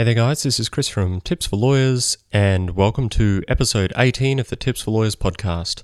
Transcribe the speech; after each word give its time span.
Hey 0.00 0.04
there, 0.04 0.14
guys. 0.14 0.44
This 0.44 0.58
is 0.58 0.70
Chris 0.70 0.88
from 0.88 1.20
Tips 1.20 1.44
for 1.44 1.56
Lawyers, 1.56 2.16
and 2.32 2.70
welcome 2.70 3.10
to 3.10 3.42
episode 3.48 3.92
18 3.98 4.38
of 4.38 4.48
the 4.48 4.56
Tips 4.56 4.80
for 4.80 4.92
Lawyers 4.92 5.14
podcast. 5.14 5.82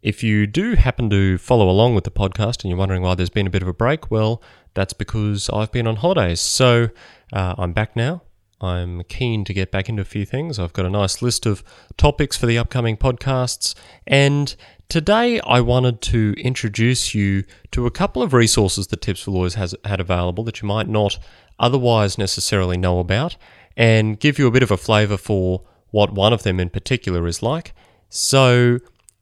If 0.00 0.22
you 0.22 0.46
do 0.46 0.74
happen 0.74 1.10
to 1.10 1.36
follow 1.36 1.68
along 1.68 1.94
with 1.94 2.04
the 2.04 2.10
podcast 2.10 2.62
and 2.62 2.70
you're 2.70 2.78
wondering 2.78 3.02
why 3.02 3.14
there's 3.14 3.28
been 3.28 3.46
a 3.46 3.50
bit 3.50 3.60
of 3.60 3.68
a 3.68 3.74
break, 3.74 4.10
well, 4.10 4.42
that's 4.72 4.94
because 4.94 5.50
I've 5.52 5.70
been 5.70 5.86
on 5.86 5.96
holidays. 5.96 6.40
So 6.40 6.88
uh, 7.30 7.56
I'm 7.58 7.74
back 7.74 7.94
now. 7.94 8.22
I'm 8.58 9.02
keen 9.02 9.44
to 9.44 9.52
get 9.52 9.70
back 9.70 9.90
into 9.90 10.00
a 10.00 10.06
few 10.06 10.24
things. 10.24 10.58
I've 10.58 10.72
got 10.72 10.86
a 10.86 10.90
nice 10.90 11.20
list 11.20 11.44
of 11.44 11.62
topics 11.98 12.38
for 12.38 12.46
the 12.46 12.56
upcoming 12.56 12.96
podcasts, 12.96 13.74
and 14.06 14.56
today 14.88 15.40
I 15.40 15.60
wanted 15.60 16.00
to 16.00 16.34
introduce 16.38 17.14
you 17.14 17.44
to 17.72 17.84
a 17.84 17.90
couple 17.90 18.22
of 18.22 18.32
resources 18.32 18.86
that 18.86 19.02
Tips 19.02 19.24
for 19.24 19.32
Lawyers 19.32 19.56
has 19.56 19.74
had 19.84 20.00
available 20.00 20.42
that 20.44 20.62
you 20.62 20.68
might 20.68 20.88
not 20.88 21.18
otherwise 21.58 22.16
necessarily 22.16 22.78
know 22.78 22.98
about 22.98 23.36
and 23.78 24.20
give 24.20 24.38
you 24.38 24.46
a 24.46 24.50
bit 24.50 24.62
of 24.62 24.70
a 24.70 24.76
flavor 24.76 25.16
for 25.16 25.62
what 25.90 26.12
one 26.12 26.34
of 26.34 26.42
them 26.42 26.60
in 26.60 26.68
particular 26.68 27.26
is 27.26 27.42
like. 27.42 27.72
So, 28.10 28.80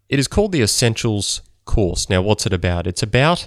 it 0.08 0.18
is 0.18 0.26
called 0.26 0.52
the 0.52 0.62
Essentials 0.62 1.42
course. 1.66 2.08
Now, 2.08 2.22
what's 2.22 2.46
it 2.46 2.52
about? 2.52 2.86
It's 2.86 3.02
about 3.02 3.46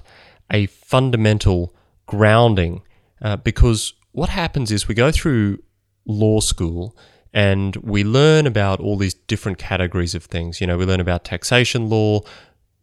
a 0.52 0.68
fundamental 0.68 1.73
grounding 2.05 2.84
uh, 3.22 3.38
because 3.38 3.94
what 4.12 4.30
happens 4.30 4.72
is 4.72 4.88
we 4.88 4.95
go 4.95 5.12
through 5.12 5.59
law 6.05 6.40
school 6.40 6.95
and 7.34 7.76
we 7.77 8.04
learn 8.04 8.48
about 8.48 8.80
all 8.80 8.98
these 8.98 9.13
different 9.13 9.57
categories 9.57 10.16
of 10.16 10.26
things. 10.26 10.60
You 10.60 10.68
know, 10.68 10.77
we 10.77 10.85
learn 10.85 10.99
about 10.99 11.23
taxation 11.23 11.90
law, 11.90 12.21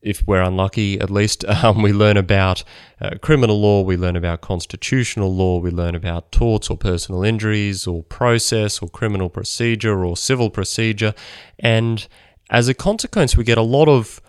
if 0.02 0.26
we're 0.26 0.42
unlucky, 0.42 1.00
at 1.00 1.10
least, 1.10 1.44
um, 1.64 1.82
we 1.82 1.92
learn 1.92 2.16
about 2.16 2.62
uh, 3.00 3.10
criminal 3.20 3.60
law, 3.60 3.82
we 3.82 3.96
learn 3.96 4.16
about 4.16 4.40
constitutional 4.40 5.34
law, 5.34 5.58
we 5.58 5.70
learn 5.70 5.94
about 5.94 6.32
torts 6.32 6.70
or 6.70 6.76
personal 6.76 7.24
injuries 7.24 7.86
or 7.86 8.02
process 8.04 8.80
or 8.80 8.88
criminal 8.88 9.28
procedure 9.28 10.04
or 10.04 10.16
civil 10.16 10.50
procedure. 10.50 11.14
And 11.58 12.06
as 12.50 12.68
a 12.68 12.74
consequence, 12.74 13.36
we 13.36 13.44
get 13.44 13.58
a 13.58 13.62
lot 13.62 13.88
of 13.88 14.20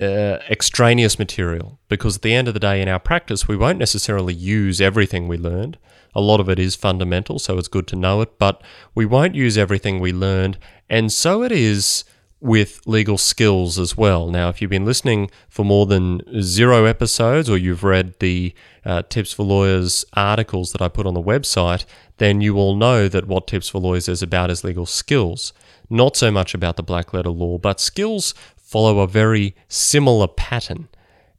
uh, 0.00 0.38
extraneous 0.50 1.18
material 1.18 1.78
because 1.88 2.16
at 2.16 2.22
the 2.22 2.34
end 2.34 2.48
of 2.48 2.54
the 2.54 2.60
day, 2.60 2.82
in 2.82 2.88
our 2.88 2.98
practice, 2.98 3.48
we 3.48 3.56
won't 3.56 3.78
necessarily 3.78 4.34
use 4.34 4.80
everything 4.80 5.28
we 5.28 5.36
learned. 5.36 5.78
A 6.14 6.20
lot 6.20 6.40
of 6.40 6.48
it 6.48 6.58
is 6.58 6.76
fundamental, 6.76 7.38
so 7.38 7.58
it's 7.58 7.68
good 7.68 7.86
to 7.88 7.96
know 7.96 8.20
it, 8.20 8.38
but 8.38 8.62
we 8.94 9.04
won't 9.04 9.34
use 9.34 9.58
everything 9.58 9.98
we 9.98 10.12
learned. 10.12 10.58
And 10.88 11.12
so 11.12 11.42
it 11.42 11.50
is 11.50 12.04
with 12.44 12.82
legal 12.84 13.16
skills 13.16 13.78
as 13.78 13.96
well. 13.96 14.28
Now, 14.28 14.50
if 14.50 14.60
you've 14.60 14.70
been 14.70 14.84
listening 14.84 15.30
for 15.48 15.64
more 15.64 15.86
than 15.86 16.20
zero 16.42 16.84
episodes 16.84 17.48
or 17.48 17.56
you've 17.56 17.82
read 17.82 18.18
the 18.18 18.54
uh, 18.84 19.02
Tips 19.08 19.32
for 19.32 19.44
Lawyers 19.44 20.04
articles 20.12 20.72
that 20.72 20.82
I 20.82 20.88
put 20.88 21.06
on 21.06 21.14
the 21.14 21.22
website, 21.22 21.86
then 22.18 22.42
you 22.42 22.52
will 22.52 22.76
know 22.76 23.08
that 23.08 23.26
what 23.26 23.46
Tips 23.46 23.70
for 23.70 23.80
Lawyers 23.80 24.10
is 24.10 24.22
about 24.22 24.50
is 24.50 24.62
legal 24.62 24.84
skills. 24.84 25.54
Not 25.88 26.18
so 26.18 26.30
much 26.30 26.52
about 26.52 26.76
the 26.76 26.82
black 26.82 27.14
letter 27.14 27.30
law, 27.30 27.56
but 27.56 27.80
skills 27.80 28.34
follow 28.58 28.98
a 28.98 29.08
very 29.08 29.56
similar 29.68 30.28
pattern. 30.28 30.88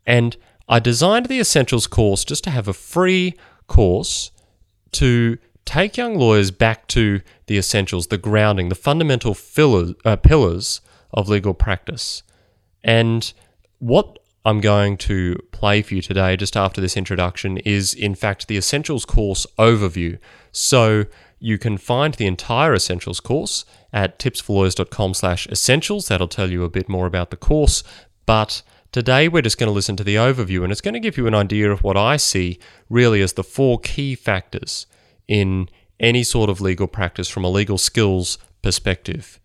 And 0.07 0.35
I 0.67 0.79
designed 0.79 1.27
the 1.27 1.39
Essentials 1.39 1.85
course 1.85 2.25
just 2.25 2.43
to 2.45 2.49
have 2.49 2.67
a 2.67 2.73
free 2.73 3.35
course 3.67 4.31
to 4.93 5.37
take 5.65 5.97
young 5.97 6.17
lawyers 6.17 6.49
back 6.49 6.87
to 6.87 7.21
the 7.45 7.59
essentials, 7.59 8.07
the 8.07 8.17
grounding, 8.17 8.69
the 8.69 8.75
fundamental 8.75 9.35
fillers, 9.35 9.93
uh, 10.03 10.15
pillars 10.15 10.81
of 11.13 11.29
legal 11.29 11.53
practice. 11.53 12.23
And 12.83 13.31
what 13.79 14.19
I'm 14.45 14.61
going 14.61 14.97
to 14.97 15.37
play 15.51 15.81
for 15.81 15.95
you 15.95 16.01
today, 16.01 16.37
just 16.37 16.55
after 16.55 16.79
this 16.79 16.95
introduction, 16.95 17.57
is 17.57 17.93
in 17.93 18.13
fact 18.13 18.47
the 18.47 18.57
Essentials 18.57 19.03
course 19.03 19.47
overview. 19.57 20.19
So 20.51 21.05
you 21.39 21.57
can 21.57 21.77
find 21.77 22.13
the 22.13 22.27
entire 22.27 22.73
Essentials 22.73 23.19
course 23.19 23.65
at 23.91 24.19
tipsforlawyers.com 24.19 25.15
slash 25.15 25.47
essentials. 25.47 26.07
That'll 26.07 26.27
tell 26.27 26.51
you 26.51 26.63
a 26.63 26.69
bit 26.69 26.87
more 26.87 27.07
about 27.07 27.31
the 27.31 27.37
course. 27.37 27.83
But 28.25 28.61
today 28.91 29.27
we're 29.27 29.41
just 29.41 29.57
going 29.57 29.67
to 29.67 29.73
listen 29.73 29.95
to 29.97 30.03
the 30.03 30.15
overview 30.15 30.63
and 30.63 30.71
it's 30.71 30.81
going 30.81 30.93
to 30.93 30.99
give 30.99 31.17
you 31.17 31.27
an 31.27 31.35
idea 31.35 31.71
of 31.71 31.83
what 31.83 31.97
I 31.97 32.17
see 32.17 32.59
really 32.89 33.21
as 33.21 33.33
the 33.33 33.43
four 33.43 33.79
key 33.79 34.15
factors 34.15 34.85
in 35.27 35.69
any 35.99 36.23
sort 36.23 36.49
of 36.49 36.61
legal 36.61 36.87
practice 36.87 37.29
from 37.29 37.43
a 37.43 37.49
legal 37.49 37.77
skills 37.77 38.37
perspective. 38.61 39.39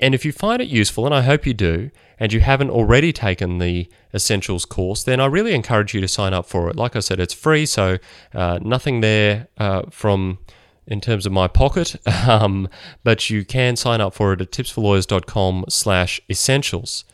And 0.00 0.14
if 0.14 0.24
you 0.24 0.32
find 0.32 0.62
it 0.62 0.68
useful, 0.68 1.06
and 1.06 1.14
I 1.14 1.22
hope 1.22 1.46
you 1.46 1.54
do, 1.54 1.90
and 2.20 2.32
you 2.32 2.40
haven't 2.40 2.70
already 2.70 3.12
taken 3.12 3.58
the 3.58 3.88
Essentials 4.14 4.64
course, 4.64 5.02
then 5.02 5.20
I 5.20 5.26
really 5.26 5.54
encourage 5.54 5.94
you 5.94 6.00
to 6.00 6.08
sign 6.08 6.32
up 6.32 6.46
for 6.46 6.70
it. 6.70 6.76
Like 6.76 6.96
I 6.96 7.00
said, 7.00 7.20
it's 7.20 7.34
free, 7.34 7.66
so 7.66 7.98
uh, 8.34 8.58
nothing 8.62 9.00
there 9.00 9.48
uh, 9.58 9.82
from 9.90 10.38
in 10.86 11.00
terms 11.00 11.26
of 11.26 11.32
my 11.32 11.46
pocket, 11.46 11.96
um, 12.26 12.68
but 13.04 13.28
you 13.28 13.44
can 13.44 13.76
sign 13.76 14.00
up 14.00 14.14
for 14.14 14.32
it 14.32 14.40
at 14.40 14.50
tipsforlawyers.com 14.50 15.66
slash 15.68 16.20
essentials. 16.30 17.04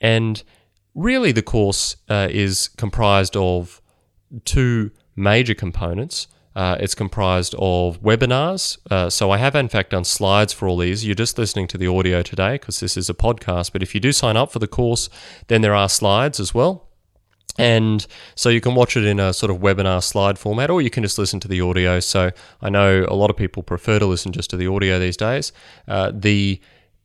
And 0.00 0.42
really 0.94 1.32
the 1.32 1.42
course 1.42 1.96
uh, 2.08 2.28
is 2.30 2.68
comprised 2.76 3.36
of 3.36 3.80
two 4.44 4.90
major 5.14 5.54
components. 5.54 6.26
Uh, 6.54 6.76
it's 6.80 6.94
comprised 6.94 7.54
of 7.58 8.00
webinars. 8.02 8.78
Uh, 8.90 9.08
so 9.08 9.30
I 9.30 9.38
have, 9.38 9.54
in 9.54 9.68
fact, 9.68 9.90
done 9.90 10.04
slides 10.04 10.52
for 10.52 10.68
all 10.68 10.76
these. 10.76 11.04
You're 11.04 11.14
just 11.14 11.38
listening 11.38 11.66
to 11.68 11.78
the 11.78 11.86
audio 11.86 12.22
today 12.22 12.54
because 12.54 12.80
this 12.80 12.96
is 12.96 13.08
a 13.08 13.14
podcast. 13.14 13.72
But 13.72 13.82
if 13.82 13.94
you 13.94 14.00
do 14.00 14.12
sign 14.12 14.36
up 14.36 14.52
for 14.52 14.58
the 14.58 14.68
course, 14.68 15.08
then 15.48 15.62
there 15.62 15.74
are 15.74 15.88
slides 15.88 16.38
as 16.40 16.54
well. 16.54 16.88
And 17.58 18.06
so 18.34 18.48
you 18.48 18.60
can 18.60 18.74
watch 18.74 18.96
it 18.96 19.04
in 19.04 19.20
a 19.20 19.32
sort 19.32 19.50
of 19.50 19.58
webinar 19.58 20.02
slide 20.02 20.38
format, 20.38 20.70
or 20.70 20.80
you 20.80 20.90
can 20.90 21.02
just 21.02 21.18
listen 21.18 21.38
to 21.40 21.48
the 21.48 21.60
audio. 21.60 22.00
So 22.00 22.30
I 22.62 22.70
know 22.70 23.04
a 23.08 23.14
lot 23.14 23.30
of 23.30 23.36
people 23.36 23.62
prefer 23.62 23.98
to 23.98 24.06
listen 24.06 24.32
just 24.32 24.50
to 24.50 24.56
the 24.56 24.66
audio 24.66 24.98
these 24.98 25.16
days. 25.16 25.52
Uh, 25.86 26.12
the 26.14 26.60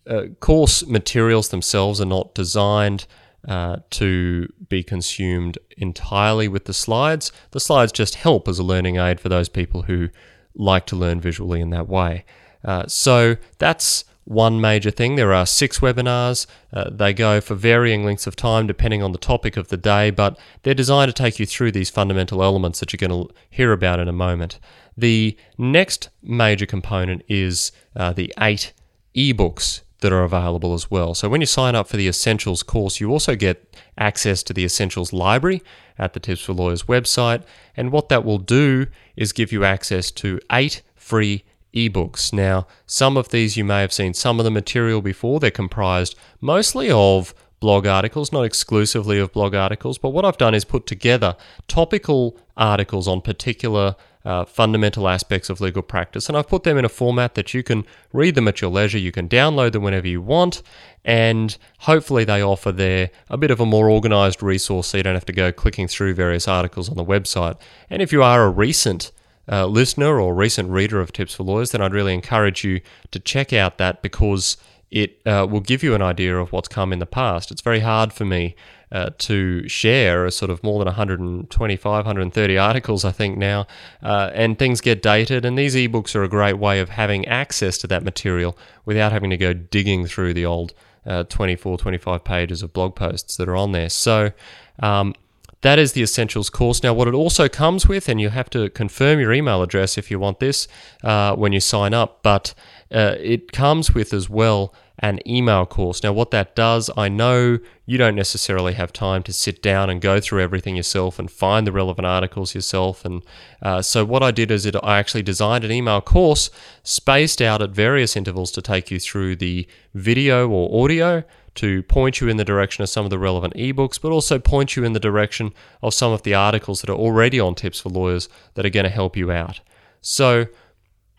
uh, 0.08 0.28
course 0.40 0.86
materials 0.88 1.50
themselves 1.50 2.00
are 2.00 2.06
not 2.06 2.34
designed 2.34 3.06
uh, 3.48 3.78
to 3.92 4.52
be 4.70 4.84
consumed 4.84 5.58
entirely 5.78 6.48
with 6.48 6.66
the 6.66 6.74
slides. 6.74 7.32
The 7.52 7.60
slides 7.60 7.92
just 7.92 8.16
help 8.16 8.48
as 8.48 8.60
a 8.60 8.64
learning 8.64 8.98
aid 8.98 9.20
for 9.20 9.30
those 9.30 9.50
people 9.50 9.84
who 9.84 10.10
like 10.56 10.86
to 10.88 10.96
learn 10.96 11.22
visually 11.22 11.62
in 11.62 11.70
that 11.70 11.88
way. 11.88 12.26
Uh, 12.64 12.86
so 12.88 13.38
that's 13.58 14.04
one 14.26 14.60
major 14.60 14.92
thing. 14.92 15.16
There 15.16 15.34
are 15.34 15.46
six 15.46 15.80
webinars. 15.80 16.46
Uh, 16.74 16.90
they 16.90 17.14
go 17.14 17.40
for 17.40 17.56
varying 17.56 18.04
lengths 18.04 18.28
of 18.28 18.36
time 18.36 18.68
depending 18.68 19.02
on 19.02 19.14
the 19.14 19.18
topic 19.18 19.56
of 19.56 19.70
the 19.70 19.78
day, 19.78 20.10
but 20.10 20.38
they're 20.64 20.74
designed 20.74 21.08
to 21.08 21.24
take 21.24 21.40
you 21.40 21.46
through 21.46 21.72
these 21.72 21.90
fundamental 21.90 22.44
elements 22.44 22.82
that 22.82 22.92
you're 22.92 23.08
going 23.08 23.28
to 23.28 23.34
hear 23.50 23.72
about 23.72 24.00
in 24.00 24.10
a 24.10 24.14
moment. 24.14 24.60
The 24.98 25.38
next 25.58 26.10
major 26.22 26.66
component 26.66 27.24
is 27.30 27.72
uh, 27.96 28.12
the 28.12 28.34
eight 28.40 28.74
ebooks 29.16 29.82
that 30.00 30.14
are 30.14 30.24
available 30.24 30.74
as 30.74 30.92
well. 30.92 31.14
So 31.14 31.30
when 31.30 31.42
you 31.42 31.48
sign 31.48 31.76
up 31.76 31.88
for 31.88 31.98
the 31.98 32.08
Essentials 32.08 32.64
course, 32.64 33.00
you 33.00 33.12
also 33.12 33.36
get 33.36 33.76
access 33.98 34.44
to 34.44 34.54
the 34.54 34.64
Essentials 34.64 35.12
library 35.12 35.64
at 35.98 36.14
the 36.14 36.20
Tips 36.20 36.42
for 36.42 36.54
Lawyers 36.54 36.84
website. 36.84 37.44
And 37.76 37.92
what 37.92 38.10
that 38.10 38.24
will 38.24 38.38
do 38.38 38.88
is 39.16 39.32
give 39.32 39.52
you 39.52 39.64
access 39.64 40.12
to 40.12 40.40
eight 40.52 40.82
free 40.96 41.44
ebooks. 41.74 42.32
Now, 42.34 42.68
some 42.86 43.18
of 43.18 43.30
these 43.30 43.58
you 43.58 43.64
may 43.64 43.82
have 43.82 43.94
seen 43.94 44.14
some 44.14 44.40
of 44.40 44.44
the 44.44 44.52
material 44.52 45.02
before. 45.02 45.40
They're 45.40 45.52
comprised 45.52 46.16
mostly 46.42 46.90
of 46.92 47.34
blog 47.60 47.88
articles, 47.88 48.32
not 48.32 48.44
exclusively 48.44 49.20
of 49.20 49.32
blog 49.32 49.56
articles, 49.56 49.98
but 49.98 50.10
what 50.10 50.26
I've 50.26 50.38
done 50.38 50.54
is 50.54 50.66
put 50.66 50.86
together 50.86 51.36
topical 51.68 52.38
articles 52.56 53.08
on 53.08 53.22
particular 53.22 53.96
uh, 54.26 54.44
fundamental 54.44 55.08
aspects 55.08 55.50
of 55.50 55.62
legal 55.62 55.82
practice. 55.82 56.28
And 56.28 56.38
I've 56.38 56.50
put 56.50 56.64
them 56.64 56.78
in 56.78 56.84
a 56.84 56.90
format 56.90 57.36
that 57.36 57.54
you 57.54 57.64
can 57.64 57.86
read 58.12 58.36
them 58.36 58.48
at 58.48 58.60
your 58.60 58.70
leisure, 58.70 58.98
you 58.98 59.12
can 59.12 59.30
download 59.30 59.72
them 59.72 59.84
whenever 59.84 60.08
you 60.08 60.22
want, 60.22 60.62
and 61.06 61.58
hopefully 61.80 62.26
they 62.26 62.44
offer 62.44 62.72
there 62.72 63.10
a 63.30 63.38
bit 63.38 63.52
of 63.52 63.62
a 63.62 63.66
more 63.66 63.90
organized 63.90 64.44
resource 64.44 64.88
so 64.88 64.98
you 64.98 65.04
don't 65.04 65.14
have 65.14 65.26
to 65.26 65.34
go 65.34 65.52
clicking 65.52 65.88
through 65.88 66.14
various 66.14 66.48
articles 66.48 66.90
on 66.90 66.98
the 66.98 67.06
website. 67.06 67.58
And 67.90 68.02
if 68.02 68.12
you 68.12 68.22
are 68.22 68.44
a 68.44 68.50
recent 68.50 69.12
uh, 69.50 69.66
listener 69.66 70.20
or 70.20 70.36
recent 70.36 70.70
reader 70.70 71.00
of 71.00 71.14
Tips 71.14 71.36
for 71.36 71.44
Lawyers, 71.44 71.72
then 71.72 71.82
I'd 71.82 71.94
really 71.94 72.14
encourage 72.14 72.66
you 72.66 72.82
to 73.12 73.20
check 73.20 73.54
out 73.54 73.78
that 73.78 74.02
because 74.02 74.58
it 74.90 75.22
uh, 75.26 75.46
will 75.50 75.60
give 75.60 75.84
you 75.84 75.96
an 75.96 76.02
idea 76.02 76.38
of 76.38 76.52
what's 76.52 76.68
come 76.68 76.94
in 76.94 77.00
the 77.00 77.06
past. 77.06 77.52
It's 77.52 77.62
very 77.62 77.82
hard 77.82 78.14
for 78.14 78.26
me 78.26 78.56
uh, 78.92 79.10
to 79.18 79.68
share 79.68 80.26
a 80.26 80.32
sort 80.32 80.50
of 80.50 80.64
more 80.64 80.80
than 80.80 80.86
125, 80.86 82.06
130 82.06 82.58
articles, 82.58 83.04
I 83.04 83.12
think 83.12 83.38
now, 83.38 83.68
uh, 84.02 84.32
and 84.34 84.58
things 84.58 84.80
get 84.80 85.02
dated. 85.02 85.44
And 85.44 85.58
these 85.58 85.76
ebooks 85.76 86.16
are 86.16 86.24
a 86.24 86.30
great 86.30 86.58
way 86.58 86.80
of 86.80 86.90
having 86.90 87.28
access 87.28 87.78
to 87.80 87.88
that 87.88 88.04
material 88.04 88.58
without 88.86 89.12
having 89.12 89.30
to 89.32 89.38
go 89.38 89.54
digging 89.54 90.08
through 90.08 90.34
the 90.34 90.46
old 90.46 90.74
uh, 91.06 91.24
24, 91.24 91.78
25 91.78 92.24
pages 92.24 92.64
of 92.64 92.74
blog 92.74 92.96
posts 92.96 93.38
that 93.38 93.50
are 93.50 93.56
on 93.56 93.74
there. 93.74 93.90
So, 93.90 94.32
um, 94.80 95.16
that 95.62 95.80
is 95.80 95.94
the 95.94 96.04
Essentials 96.04 96.50
course. 96.50 96.84
Now, 96.84 96.94
what 96.94 97.08
it 97.08 97.16
also 97.16 97.50
comes 97.50 97.88
with, 97.88 98.08
and 98.08 98.22
you 98.22 98.30
have 98.30 98.50
to 98.52 98.70
confirm 98.70 99.20
your 99.20 99.34
email 99.34 99.64
address 99.64 99.98
if 99.98 100.12
you 100.12 100.20
want 100.20 100.40
this 100.40 100.68
uh, 101.04 101.36
when 101.36 101.52
you 101.52 101.60
sign 101.60 101.94
up, 101.96 102.22
but 102.22 102.54
uh, 102.92 103.16
it 103.20 103.52
comes 103.52 103.94
with 103.94 104.14
as 104.14 104.30
well 104.30 104.74
an 105.00 105.20
email 105.28 105.66
course. 105.66 106.02
Now, 106.02 106.12
what 106.12 106.32
that 106.32 106.56
does, 106.56 106.90
I 106.98 107.08
know 107.08 107.60
you 107.86 107.98
don't 107.98 108.16
necessarily 108.16 108.74
have 108.74 108.92
time 108.92 109.22
to 109.24 109.34
sit 109.34 109.62
down 109.62 109.90
and 109.90 110.02
go 110.02 110.20
through 110.20 110.42
everything 110.42 110.76
yourself 110.76 111.20
and 111.20 111.30
find 111.30 111.68
the 111.68 111.72
relevant 111.72 112.08
articles 112.08 112.56
yourself. 112.56 113.06
And 113.06 113.24
uh, 113.62 113.82
so, 113.84 114.04
what 114.04 114.24
I 114.24 114.32
did 114.32 114.50
is 114.50 114.66
it, 114.66 114.76
I 114.82 114.98
actually 114.98 115.22
designed 115.22 115.64
an 115.64 115.72
email 115.72 116.02
course 116.02 116.50
spaced 116.84 117.42
out 117.42 117.62
at 117.62 117.70
various 117.70 118.16
intervals 118.16 118.52
to 118.54 118.62
take 118.62 118.90
you 118.90 119.00
through 119.00 119.36
the 119.36 119.68
video 119.94 120.50
or 120.50 120.84
audio 120.84 121.24
to 121.56 121.82
point 121.84 122.22
you 122.22 122.28
in 122.28 122.38
the 122.38 122.46
direction 122.46 122.84
of 122.84 122.90
some 122.90 123.04
of 123.04 123.10
the 123.10 123.20
relevant 123.20 123.54
ebooks, 123.56 124.00
but 124.00 124.12
also 124.12 124.38
point 124.38 124.76
you 124.76 124.84
in 124.84 124.94
the 124.94 125.00
direction 125.00 125.54
of 125.82 125.94
some 125.94 126.12
of 126.12 126.22
the 126.24 126.34
articles 126.34 126.82
that 126.82 126.90
are 126.90 126.96
already 126.96 127.40
on 127.40 127.56
Tips 127.56 127.80
for 127.80 127.90
Lawyers 127.90 128.30
that 128.54 128.66
are 128.66 128.70
going 128.70 128.84
to 128.84 128.90
help 128.90 129.18
you 129.18 129.32
out. 129.32 129.60
So, 130.02 130.46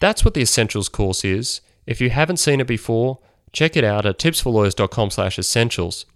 that's 0.01 0.25
what 0.25 0.35
the 0.35 0.43
Essentials 0.43 0.89
course 0.89 1.25
is. 1.25 1.61
If 1.87 2.01
you 2.01 2.11
haven't 2.11 2.37
seen 2.39 2.61
it 2.61 2.67
before, 2.67 3.19
check 3.53 3.77
it 3.77 3.85
out 3.85 4.07
at 4.07 4.19
tipsforlawyers.com 4.19 5.11
slash 5.11 5.39
essentials. 5.39 6.07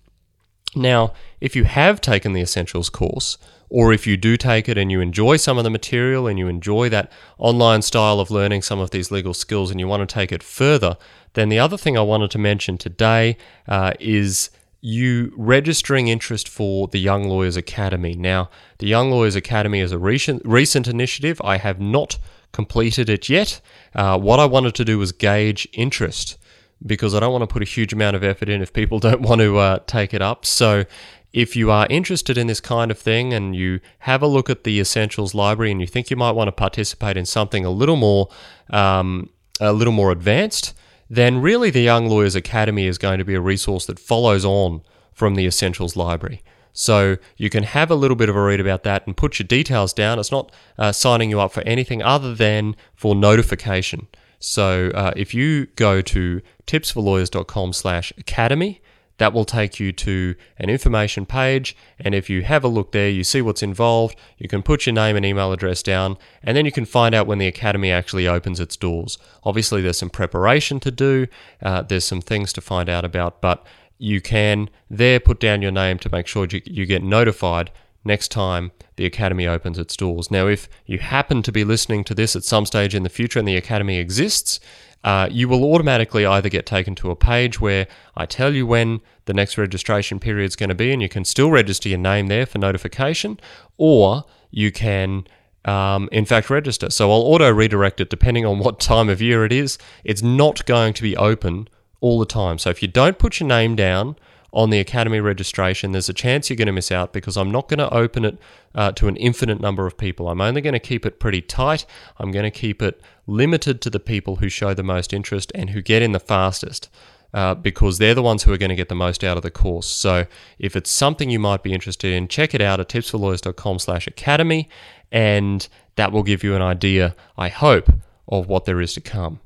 Now, 0.75 1.13
if 1.41 1.55
you 1.57 1.65
have 1.65 2.01
taken 2.01 2.33
the 2.33 2.41
Essentials 2.41 2.89
course, 2.89 3.39
or 3.69 3.93
if 3.93 4.07
you 4.07 4.19
do 4.19 4.37
take 4.37 4.69
it 4.69 4.77
and 4.77 4.93
you 4.93 5.01
enjoy 5.01 5.39
some 5.39 5.57
of 5.57 5.65
the 5.65 5.71
material 5.71 6.27
and 6.27 6.39
you 6.39 6.47
enjoy 6.47 6.91
that 6.91 7.11
online 7.39 7.81
style 7.81 8.21
of 8.21 8.31
learning 8.31 8.61
some 8.61 8.79
of 8.79 8.91
these 8.91 9.11
legal 9.11 9.33
skills 9.33 9.71
and 9.71 9.81
you 9.81 9.89
want 9.89 10.07
to 10.07 10.15
take 10.15 10.31
it 10.31 10.43
further, 10.43 10.99
then 11.33 11.49
the 11.49 11.59
other 11.59 11.79
thing 11.79 11.97
I 11.97 12.03
wanted 12.03 12.31
to 12.33 12.39
mention 12.39 12.77
today 12.77 13.39
uh, 13.67 13.95
is 13.99 14.51
you 14.83 15.33
registering 15.37 16.09
interest 16.09 16.49
for 16.49 16.89
the 16.89 17.01
Young 17.01 17.25
Lawyers 17.25 17.57
Academy. 17.57 18.15
Now, 18.15 18.51
the 18.79 18.89
Young 18.89 19.11
Lawyers 19.11 19.37
Academy 19.37 19.81
is 19.81 19.93
a 19.93 19.99
recent, 19.99 20.43
recent 20.45 20.87
initiative. 20.87 21.41
I 21.43 21.57
have 21.57 21.81
not 21.81 22.19
completed 22.53 23.09
it 23.09 23.29
yet. 23.29 23.61
Uh, 23.95 24.19
what 24.19 24.41
I 24.41 24.45
wanted 24.45 24.75
to 24.77 24.85
do 24.85 24.99
was 24.99 25.13
gauge 25.13 25.67
interest 25.73 26.39
because 26.85 27.15
I 27.15 27.21
don't 27.21 27.33
want 27.33 27.43
to 27.43 27.53
put 27.53 27.63
a 27.63 27.67
huge 27.67 27.93
amount 27.93 28.17
of 28.17 28.25
effort 28.25 28.49
in 28.49 28.63
if 28.63 28.73
people 28.73 28.99
don't 29.07 29.23
want 29.23 29.41
to 29.41 29.59
uh, 29.59 29.79
take 29.87 30.15
it 30.15 30.23
up. 30.23 30.45
So, 30.47 30.85
if 31.33 31.57
you 31.57 31.71
are 31.71 31.87
interested 31.89 32.37
in 32.37 32.47
this 32.47 32.61
kind 32.61 32.91
of 32.91 32.99
thing 32.99 33.33
and 33.33 33.57
you 33.57 33.81
have 34.01 34.21
a 34.21 34.27
look 34.27 34.51
at 34.51 34.65
the 34.65 34.79
Essentials 34.79 35.35
Library 35.35 35.71
and 35.71 35.81
you 35.81 35.87
think 35.87 36.11
you 36.11 36.17
might 36.17 36.33
want 36.33 36.49
to 36.49 36.53
participate 36.53 37.17
in 37.17 37.25
something 37.25 37.65
a 37.65 37.71
little 37.71 37.97
more, 37.97 38.29
um, 38.69 39.31
a 39.59 39.73
little 39.73 39.95
more 39.95 40.11
advanced, 40.11 40.75
then 41.09 41.41
really 41.41 41.71
the 41.71 41.81
Young 41.81 42.07
Lawyers 42.07 42.35
Academy 42.35 42.87
is 42.87 42.99
going 42.99 43.19
to 43.19 43.25
be 43.25 43.35
a 43.35 43.41
resource 43.41 43.87
that 43.87 43.99
follows 43.99 44.45
on 44.45 44.83
from 45.15 45.35
the 45.35 45.47
Essentials 45.47 45.97
Library. 45.97 46.43
So 46.73 47.17
you 47.37 47.51
can 47.51 47.65
have 47.65 47.91
a 47.91 47.95
little 47.95 48.17
bit 48.17 48.29
of 48.29 48.37
a 48.37 48.43
read 48.43 48.61
about 48.61 48.83
that 48.85 49.07
and 49.07 49.17
put 49.17 49.39
your 49.39 49.47
details 49.47 49.93
down. 49.93 50.19
It's 50.19 50.33
not 50.33 50.51
uh, 50.79 50.93
signing 50.93 51.31
you 51.31 51.41
up 51.41 51.53
for 51.53 51.63
anything 51.63 52.03
other 52.03 52.35
than 52.35 52.77
for 52.95 53.15
notification. 53.15 54.09
So 54.39 54.91
uh, 54.95 55.13
if 55.17 55.35
you 55.35 55.67
go 55.77 56.01
to 56.01 56.41
tipsforlawyers.com 56.67 57.73
slash 57.73 58.13
academy, 58.19 58.81
that 59.19 59.33
will 59.33 59.45
take 59.45 59.79
you 59.79 59.93
to 59.93 60.35
an 60.59 60.69
information 60.69 61.27
page. 61.27 61.77
And 62.01 62.13
if 62.13 62.29
you 62.29 62.43
have 62.43 62.65
a 62.65 62.69
look 62.69 62.91
there, 62.91 63.09
you 63.09 63.23
see 63.23 63.41
what's 63.41 63.63
involved, 63.63 64.17
you 64.37 64.49
can 64.49 64.63
put 64.65 64.85
your 64.85 64.95
name 64.95 65.15
and 65.15 65.25
email 65.25 65.53
address 65.53 65.81
down, 65.81 66.17
and 66.43 66.57
then 66.57 66.65
you 66.65 66.73
can 66.73 66.85
find 66.85 67.15
out 67.15 67.29
when 67.29 67.39
the 67.39 67.47
Academy 67.47 67.93
actually 67.93 68.27
opens 68.27 68.59
its 68.59 68.77
doors. 68.77 69.19
Obviously, 69.45 69.81
there's 69.81 69.99
some 69.99 70.11
preparation 70.11 70.81
to 70.81 70.91
do, 70.91 71.29
uh, 71.63 71.83
there's 71.83 72.05
some 72.05 72.21
things 72.21 72.53
to 72.55 72.61
find 72.61 72.89
out 72.89 73.05
about, 73.05 73.41
but 73.41 73.65
you 74.03 74.21
can 74.21 74.69
there 74.91 75.21
put 75.21 75.39
down 75.39 75.63
your 75.63 75.71
name 75.71 75.97
to 75.97 76.11
make 76.11 76.27
sure 76.27 76.49
you, 76.51 76.85
get 76.87 77.05
notified 77.05 77.71
next 78.05 78.33
time 78.33 78.73
the 78.97 79.07
Academy 79.07 79.47
opens 79.47 79.79
its 79.79 79.97
doors. 79.97 80.29
Now, 80.29 80.49
if 80.49 80.69
you 80.87 80.99
happen 80.99 81.41
to 81.45 81.53
be 81.53 81.63
listening 81.63 82.03
to 82.05 82.15
this 82.15 82.35
at 82.35 82.43
some 82.43 82.67
stage 82.67 82.97
in 82.97 83.05
the 83.05 83.09
future 83.09 83.39
and 83.39 83.47
the 83.47 83.57
Academy 83.57 83.99
exists, 83.99 84.59
uh, 85.05 85.29
you 85.31 85.49
will 85.49 85.63
automatically 85.63 86.27
either 86.27 86.49
get 86.49 86.67
taken 86.67 86.97
to 86.97 87.13
a 87.13 87.17
page 87.17 87.61
where 87.61 87.87
I 88.17 88.27
tell 88.27 88.53
you 88.53 88.67
when 88.67 89.03
the 89.27 89.35
next 89.35 89.57
registration 89.57 90.19
period 90.19 90.47
is 90.47 90.57
going 90.57 90.71
to 90.71 90.75
be, 90.75 90.93
and 90.93 91.01
you 91.01 91.09
can 91.09 91.25
still 91.25 91.53
register 91.53 91.89
your 91.89 91.99
name 91.99 92.27
there 92.27 92.45
for 92.45 92.59
notification, 92.59 93.39
or 93.79 94.25
you 94.51 94.73
can. 94.73 95.29
Um, 95.65 96.09
in 96.11 96.25
fact, 96.25 96.51
register. 96.51 96.91
So 96.91 97.13
I'll 97.13 97.21
auto 97.21 97.49
redirect 97.49 98.01
it 98.01 98.11
depending 98.11 98.45
on 98.45 98.59
what 98.59 98.81
time 98.81 99.09
of 99.09 99.23
year 99.23 99.45
it 99.45 99.53
is. 99.53 99.79
It's 100.03 100.21
not 100.21 100.67
going 100.67 100.93
to 100.95 101.03
be 101.05 101.17
open 101.17 101.69
all 102.03 102.19
the 102.19 102.27
time. 102.27 102.59
So 102.59 102.69
if 102.69 102.83
you 102.83 102.89
don't 102.89 103.19
put 103.19 103.41
your 103.41 103.49
name 103.49 103.75
down 103.75 104.17
on 104.53 104.69
the 104.69 104.81
Academy 104.81 105.21
registration, 105.21 105.93
there's 105.93 106.11
a 106.11 106.13
chance 106.13 106.51
you're 106.51 106.59
going 106.59 106.67
to 106.67 106.73
miss 106.73 106.93
out 106.93 107.15
because 107.15 107.39
I'm 107.39 107.51
not 107.51 107.69
going 107.69 107.79
to 107.79 107.95
open 107.95 108.27
it 108.27 108.39
uh, 108.75 108.93
to 108.93 109.09
an 109.09 109.17
infinite 109.17 109.61
number 109.61 109.87
of 109.87 109.97
people. 109.97 110.29
I'm 110.29 110.43
only 110.43 110.61
going 110.61 110.75
to 110.75 110.81
keep 110.81 111.07
it 111.07 111.19
pretty 111.19 111.41
tight. 111.41 111.87
I'm 112.19 112.31
going 112.31 112.43
to 112.43 112.51
keep 112.51 112.83
it 112.83 113.01
limited 113.27 113.81
to 113.81 113.89
the 113.89 114.01
people 114.01 114.37
who 114.37 114.51
show 114.51 114.75
the 114.75 114.83
most 114.83 115.15
interest 115.15 115.53
and 115.55 115.71
who 115.71 115.81
get 115.81 116.03
in 116.03 116.13
the 116.13 116.21
fastest. 116.21 116.91
Uh, 117.35 117.55
because 117.55 117.97
they're 117.97 118.15
the 118.15 118.23
ones 118.23 118.43
who 118.43 118.53
are 118.53 118.59
going 118.59 118.69
to 118.69 118.77
get 118.77 118.91
the 118.91 118.95
most 118.95 119.25
out 119.25 119.39
of 119.39 119.43
the 119.43 119.51
course. 119.51 119.87
So 119.87 120.27
if 120.59 120.77
it's 120.77 120.91
something 120.91 121.31
you 121.31 121.39
might 121.39 121.63
be 121.63 121.73
interested 121.73 122.13
in, 122.13 122.29
check 122.29 122.55
it 122.55 122.61
out 122.61 122.79
at 122.79 122.91
tipsforlawyers.com 122.91 123.79
slash 123.79 124.07
academy, 124.07 124.69
and 125.11 125.67
that 125.97 126.13
will 126.13 126.25
give 126.25 126.45
you 126.45 126.55
an 126.55 126.61
idea, 126.61 127.17
I 127.39 127.49
hope, 127.49 127.91
of 128.29 128.49
what 128.49 128.67
there 128.67 128.83
is 128.83 128.93
to 128.95 129.01
come. 129.01 129.41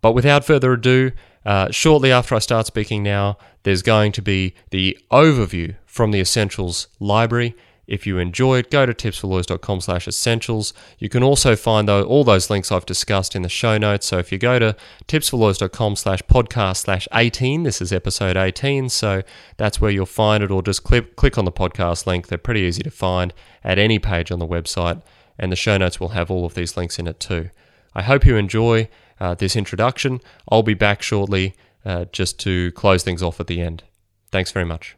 But 0.00 0.12
without 0.12 0.46
further 0.46 0.72
ado, 0.72 1.12
uh, 1.46 1.70
shortly 1.70 2.10
after 2.10 2.34
I 2.34 2.40
start 2.40 2.66
speaking 2.66 3.04
now, 3.04 3.38
there's 3.62 3.82
going 3.82 4.10
to 4.12 4.22
be 4.22 4.54
the 4.70 4.98
overview 5.12 5.76
from 5.86 6.10
the 6.10 6.18
Essentials 6.20 6.88
library. 6.98 7.54
If 7.86 8.04
you 8.04 8.18
enjoy 8.18 8.58
it, 8.58 8.70
go 8.72 8.84
to 8.84 8.92
tipsforlawyers.com 8.92 9.80
slash 9.80 10.08
essentials. 10.08 10.74
You 10.98 11.08
can 11.08 11.22
also 11.22 11.54
find 11.54 11.86
though, 11.86 12.02
all 12.02 12.24
those 12.24 12.50
links 12.50 12.72
I've 12.72 12.84
discussed 12.84 13.36
in 13.36 13.42
the 13.42 13.48
show 13.48 13.78
notes. 13.78 14.06
So 14.06 14.18
if 14.18 14.32
you 14.32 14.38
go 14.38 14.58
to 14.58 14.76
tipsforlawyers.com 15.06 15.94
slash 15.94 16.20
podcast 16.22 16.78
slash 16.78 17.06
18, 17.14 17.62
this 17.62 17.80
is 17.80 17.92
episode 17.92 18.36
18, 18.36 18.88
so 18.88 19.22
that's 19.56 19.80
where 19.80 19.92
you'll 19.92 20.04
find 20.04 20.42
it, 20.42 20.50
or 20.50 20.62
just 20.62 20.82
click, 20.82 21.14
click 21.14 21.38
on 21.38 21.44
the 21.44 21.52
podcast 21.52 22.08
link. 22.08 22.26
They're 22.26 22.38
pretty 22.38 22.62
easy 22.62 22.82
to 22.82 22.90
find 22.90 23.32
at 23.62 23.78
any 23.78 24.00
page 24.00 24.32
on 24.32 24.40
the 24.40 24.48
website, 24.48 25.00
and 25.38 25.52
the 25.52 25.56
show 25.56 25.76
notes 25.76 26.00
will 26.00 26.08
have 26.08 26.28
all 26.28 26.44
of 26.44 26.54
these 26.54 26.76
links 26.76 26.98
in 26.98 27.06
it 27.06 27.20
too. 27.20 27.50
I 27.94 28.02
hope 28.02 28.26
you 28.26 28.34
enjoy 28.34 28.88
uh, 29.20 29.34
this 29.34 29.56
introduction. 29.56 30.20
I'll 30.50 30.62
be 30.62 30.74
back 30.74 31.02
shortly 31.02 31.54
uh, 31.84 32.06
just 32.12 32.38
to 32.40 32.72
close 32.72 33.02
things 33.02 33.22
off 33.22 33.40
at 33.40 33.46
the 33.46 33.60
end. 33.60 33.84
Thanks 34.30 34.52
very 34.52 34.66
much. 34.66 34.96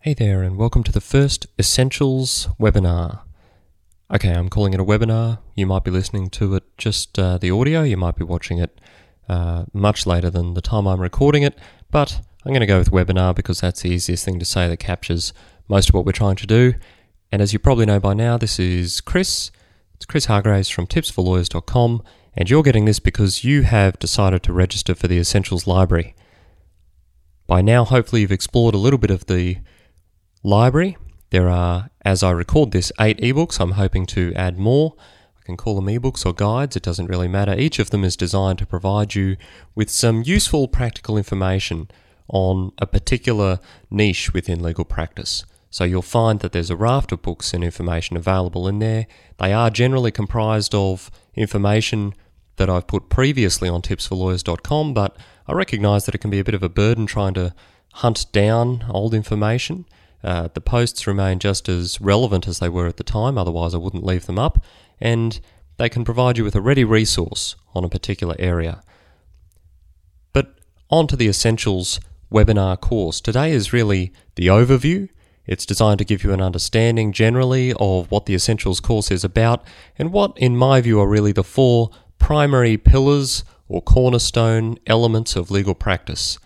Hey 0.00 0.14
there, 0.14 0.42
and 0.42 0.56
welcome 0.56 0.84
to 0.84 0.92
the 0.92 1.00
first 1.00 1.46
Essentials 1.58 2.48
webinar. 2.60 3.22
Okay, 4.14 4.32
I'm 4.32 4.48
calling 4.48 4.72
it 4.72 4.78
a 4.78 4.84
webinar. 4.84 5.40
You 5.56 5.66
might 5.66 5.82
be 5.82 5.90
listening 5.90 6.30
to 6.30 6.54
it 6.54 6.62
just 6.78 7.18
uh, 7.18 7.38
the 7.38 7.50
audio, 7.50 7.82
you 7.82 7.96
might 7.96 8.14
be 8.14 8.24
watching 8.24 8.58
it 8.58 8.80
uh, 9.28 9.64
much 9.72 10.06
later 10.06 10.30
than 10.30 10.54
the 10.54 10.60
time 10.60 10.86
I'm 10.86 11.00
recording 11.00 11.42
it, 11.42 11.58
but 11.90 12.20
I'm 12.44 12.52
going 12.52 12.60
to 12.60 12.66
go 12.66 12.78
with 12.78 12.92
webinar 12.92 13.34
because 13.34 13.60
that's 13.60 13.82
the 13.82 13.90
easiest 13.90 14.24
thing 14.24 14.38
to 14.38 14.44
say 14.44 14.68
that 14.68 14.76
captures 14.76 15.32
most 15.66 15.88
of 15.88 15.94
what 15.96 16.06
we're 16.06 16.12
trying 16.12 16.36
to 16.36 16.46
do. 16.46 16.74
And 17.32 17.42
as 17.42 17.52
you 17.52 17.58
probably 17.58 17.86
know 17.86 17.98
by 17.98 18.14
now, 18.14 18.38
this 18.38 18.60
is 18.60 19.00
Chris, 19.00 19.50
it's 19.96 20.04
Chris 20.04 20.26
Hargraves 20.26 20.68
from 20.68 20.86
tipsforlawyers.com, 20.86 22.02
and 22.34 22.50
you're 22.50 22.62
getting 22.62 22.84
this 22.84 22.98
because 22.98 23.44
you 23.44 23.62
have 23.62 23.98
decided 23.98 24.42
to 24.42 24.52
register 24.52 24.94
for 24.94 25.08
the 25.08 25.18
Essentials 25.18 25.66
Library. 25.66 26.14
By 27.46 27.62
now, 27.62 27.82
hopefully, 27.84 28.20
you've 28.20 28.30
explored 28.30 28.74
a 28.74 28.78
little 28.78 28.98
bit 28.98 29.10
of 29.10 29.24
the 29.24 29.56
library. 30.42 30.98
There 31.30 31.48
are, 31.48 31.88
as 32.04 32.22
I 32.22 32.30
record 32.32 32.72
this, 32.72 32.92
eight 33.00 33.18
ebooks. 33.20 33.58
I'm 33.58 33.72
hoping 33.72 34.04
to 34.06 34.34
add 34.34 34.58
more. 34.58 34.96
I 35.38 35.42
can 35.46 35.56
call 35.56 35.76
them 35.76 35.86
ebooks 35.86 36.26
or 36.26 36.34
guides, 36.34 36.76
it 36.76 36.82
doesn't 36.82 37.06
really 37.06 37.28
matter. 37.28 37.54
Each 37.58 37.78
of 37.78 37.88
them 37.88 38.04
is 38.04 38.18
designed 38.18 38.58
to 38.58 38.66
provide 38.66 39.14
you 39.14 39.38
with 39.74 39.88
some 39.88 40.22
useful 40.22 40.68
practical 40.68 41.16
information 41.16 41.88
on 42.28 42.72
a 42.78 42.86
particular 42.86 43.60
niche 43.90 44.34
within 44.34 44.62
legal 44.62 44.84
practice. 44.84 45.46
So 45.76 45.84
you'll 45.84 46.00
find 46.00 46.40
that 46.40 46.52
there's 46.52 46.70
a 46.70 46.74
raft 46.74 47.12
of 47.12 47.20
books 47.20 47.52
and 47.52 47.62
information 47.62 48.16
available 48.16 48.66
in 48.66 48.78
there. 48.78 49.06
They 49.36 49.52
are 49.52 49.68
generally 49.68 50.10
comprised 50.10 50.74
of 50.74 51.10
information 51.34 52.14
that 52.56 52.70
I've 52.70 52.86
put 52.86 53.10
previously 53.10 53.68
on 53.68 53.82
tipsforlawyers.com, 53.82 54.94
but 54.94 55.18
I 55.46 55.52
recognize 55.52 56.06
that 56.06 56.14
it 56.14 56.22
can 56.22 56.30
be 56.30 56.38
a 56.38 56.44
bit 56.44 56.54
of 56.54 56.62
a 56.62 56.70
burden 56.70 57.04
trying 57.04 57.34
to 57.34 57.54
hunt 57.92 58.24
down 58.32 58.86
old 58.88 59.12
information. 59.12 59.84
Uh, 60.24 60.48
the 60.54 60.62
posts 60.62 61.06
remain 61.06 61.38
just 61.40 61.68
as 61.68 62.00
relevant 62.00 62.48
as 62.48 62.58
they 62.58 62.70
were 62.70 62.86
at 62.86 62.96
the 62.96 63.04
time, 63.04 63.36
otherwise, 63.36 63.74
I 63.74 63.76
wouldn't 63.76 64.02
leave 64.02 64.24
them 64.24 64.38
up, 64.38 64.64
and 64.98 65.38
they 65.76 65.90
can 65.90 66.06
provide 66.06 66.38
you 66.38 66.44
with 66.44 66.54
a 66.54 66.62
ready 66.62 66.84
resource 66.84 67.54
on 67.74 67.84
a 67.84 67.90
particular 67.90 68.34
area. 68.38 68.80
But 70.32 70.54
on 70.88 71.06
to 71.08 71.16
the 71.16 71.28
Essentials 71.28 72.00
webinar 72.32 72.80
course. 72.80 73.20
Today 73.20 73.52
is 73.52 73.74
really 73.74 74.10
the 74.36 74.46
overview 74.46 75.10
it's 75.46 75.66
designed 75.66 75.98
to 75.98 76.04
give 76.04 76.24
you 76.24 76.32
an 76.32 76.40
understanding 76.40 77.12
generally 77.12 77.72
of 77.78 78.10
what 78.10 78.26
the 78.26 78.34
Essentials 78.34 78.80
course 78.80 79.10
is 79.10 79.24
about 79.24 79.64
and 79.98 80.12
what, 80.12 80.36
in 80.38 80.56
my 80.56 80.80
view, 80.80 81.00
are 81.00 81.08
really 81.08 81.32
the 81.32 81.44
four 81.44 81.90
primary 82.18 82.76
pillars 82.76 83.44
or 83.68 83.82
cornerstone 83.82 84.78
elements 84.86 85.36
of 85.36 85.50
legal 85.50 85.74
practice. 85.74 86.38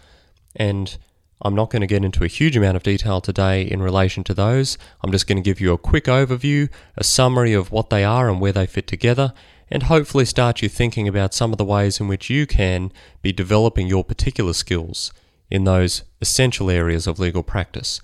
And 0.57 0.97
I'm 1.43 1.55
not 1.55 1.71
going 1.71 1.81
to 1.81 1.87
get 1.87 2.05
into 2.05 2.25
a 2.25 2.29
huge 2.29 2.57
amount 2.57 2.77
of 2.77 2.83
detail 2.83 3.21
today 3.21 3.63
in 3.63 3.83
relation 3.83 4.25
to 4.25 4.35
those. 4.35 4.77
I'm 5.03 5.13
just 5.13 5.27
going 5.27 5.37
to 5.37 5.43
give 5.43 5.61
you 5.61 5.73
a 5.73 5.79
quick 5.79 6.05
overview, 6.05 6.69
a 6.97 7.05
summary 7.05 7.55
of 7.55 7.73
what 7.73 7.89
they 7.89 8.05
are 8.05 8.29
and 8.29 8.41
where 8.41 8.53
they 8.53 8.67
fit 8.67 8.87
together, 8.87 9.33
and 9.71 9.85
hopefully 9.85 10.25
start 10.25 10.61
you 10.61 10.69
thinking 10.69 11.09
about 11.09 11.33
some 11.33 11.53
of 11.53 11.59
the 11.59 11.65
ways 11.65 12.01
in 12.01 12.09
which 12.09 12.29
you 12.29 12.47
can 12.47 12.93
be 13.23 13.33
developing 13.33 13.87
your 13.87 14.05
particular 14.05 14.53
skills 14.53 15.13
in 15.51 15.65
those 15.65 16.03
essential 16.21 16.71
areas 16.71 17.07
of 17.07 17.19
legal 17.19 17.43
practice. 17.43 18.01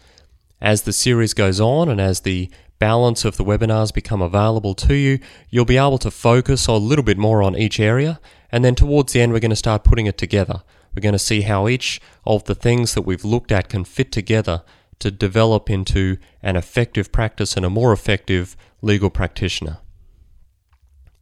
As 0.60 0.82
the 0.82 0.92
series 0.92 1.34
goes 1.34 1.60
on 1.60 1.88
and 1.88 2.00
as 2.00 2.20
the 2.20 2.50
balance 2.78 3.24
of 3.24 3.36
the 3.36 3.44
webinars 3.44 3.92
become 3.92 4.22
available 4.22 4.74
to 4.74 4.94
you, 4.94 5.18
you'll 5.50 5.64
be 5.64 5.76
able 5.76 5.98
to 5.98 6.10
focus 6.10 6.66
a 6.66 6.72
little 6.72 7.04
bit 7.04 7.18
more 7.18 7.42
on 7.42 7.56
each 7.56 7.80
area. 7.80 8.20
And 8.50 8.64
then 8.64 8.74
towards 8.74 9.12
the 9.12 9.20
end, 9.20 9.32
we're 9.32 9.40
going 9.40 9.50
to 9.50 9.56
start 9.56 9.84
putting 9.84 10.06
it 10.06 10.18
together. 10.18 10.62
We're 10.94 11.02
going 11.02 11.12
to 11.12 11.18
see 11.18 11.42
how 11.42 11.68
each 11.68 12.00
of 12.24 12.44
the 12.44 12.54
things 12.54 12.94
that 12.94 13.02
we've 13.02 13.24
looked 13.24 13.52
at 13.52 13.68
can 13.68 13.84
fit 13.84 14.10
together 14.10 14.62
to 14.98 15.10
develop 15.10 15.68
into 15.68 16.16
an 16.42 16.56
effective 16.56 17.12
practice 17.12 17.56
and 17.56 17.66
a 17.66 17.70
more 17.70 17.92
effective 17.92 18.56
legal 18.80 19.10
practitioner. 19.10 19.78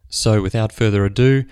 So, 0.08 0.42
without 0.42 0.72
further 0.72 1.04
ado, 1.04 1.44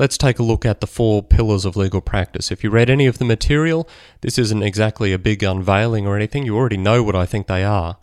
let's 0.00 0.16
take 0.16 0.38
a 0.38 0.42
look 0.42 0.64
at 0.64 0.80
the 0.80 0.86
four 0.86 1.22
pillars 1.22 1.66
of 1.66 1.76
legal 1.76 2.00
practice. 2.00 2.50
If 2.50 2.64
you 2.64 2.70
read 2.70 2.88
any 2.88 3.04
of 3.04 3.18
the 3.18 3.24
material, 3.26 3.86
this 4.22 4.38
isn't 4.38 4.62
exactly 4.62 5.12
a 5.12 5.18
big 5.18 5.42
unveiling 5.42 6.06
or 6.06 6.16
anything. 6.16 6.46
You 6.46 6.56
already 6.56 6.78
know 6.78 7.02
what 7.02 7.14
I 7.14 7.26
think 7.26 7.46
they 7.46 7.64
are. 7.64 7.98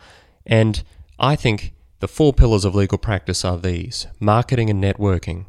And 0.45 0.83
I 1.17 1.35
think 1.35 1.73
the 1.99 2.07
four 2.07 2.33
pillars 2.33 2.65
of 2.65 2.75
legal 2.75 2.99
practice 2.99 3.43
are 3.43 3.57
these 3.57 4.05
marketing 4.19 4.69
and 4.69 4.81
networking, 4.81 5.45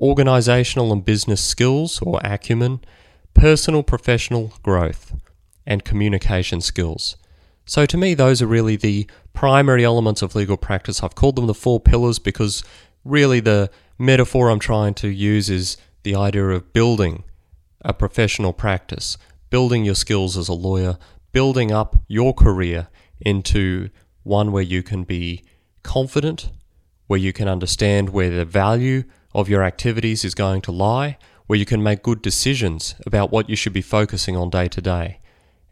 organizational 0.00 0.92
and 0.92 1.04
business 1.04 1.40
skills 1.40 2.02
or 2.02 2.20
acumen, 2.24 2.80
personal 3.32 3.84
professional 3.84 4.54
growth, 4.64 5.14
and 5.64 5.84
communication 5.84 6.60
skills. 6.60 7.16
So, 7.64 7.86
to 7.86 7.96
me, 7.96 8.14
those 8.14 8.42
are 8.42 8.48
really 8.48 8.74
the 8.74 9.08
primary 9.34 9.84
elements 9.84 10.20
of 10.20 10.34
legal 10.34 10.56
practice. 10.56 11.04
I've 11.04 11.14
called 11.14 11.36
them 11.36 11.46
the 11.46 11.54
four 11.54 11.78
pillars 11.78 12.18
because 12.18 12.64
really 13.04 13.38
the 13.38 13.70
metaphor 13.98 14.50
I'm 14.50 14.58
trying 14.58 14.94
to 14.94 15.08
use 15.08 15.50
is 15.50 15.76
the 16.02 16.14
idea 16.14 16.48
of 16.48 16.72
building 16.72 17.24
a 17.84 17.94
professional 17.94 18.52
practice, 18.52 19.16
building 19.50 19.84
your 19.84 19.94
skills 19.94 20.36
as 20.36 20.48
a 20.48 20.54
lawyer, 20.54 20.98
building 21.32 21.72
up 21.72 21.96
your 22.08 22.34
career 22.34 22.88
into 23.20 23.88
one 24.22 24.52
where 24.52 24.62
you 24.62 24.82
can 24.82 25.04
be 25.04 25.44
confident, 25.82 26.50
where 27.06 27.18
you 27.18 27.32
can 27.32 27.48
understand 27.48 28.10
where 28.10 28.30
the 28.30 28.44
value 28.44 29.04
of 29.34 29.48
your 29.48 29.62
activities 29.62 30.24
is 30.24 30.34
going 30.34 30.60
to 30.62 30.72
lie, 30.72 31.16
where 31.46 31.58
you 31.58 31.64
can 31.64 31.82
make 31.82 32.02
good 32.02 32.22
decisions 32.22 32.94
about 33.06 33.30
what 33.30 33.48
you 33.48 33.56
should 33.56 33.72
be 33.72 33.82
focusing 33.82 34.36
on 34.36 34.50
day 34.50 34.68
to 34.68 34.80
day. 34.80 35.20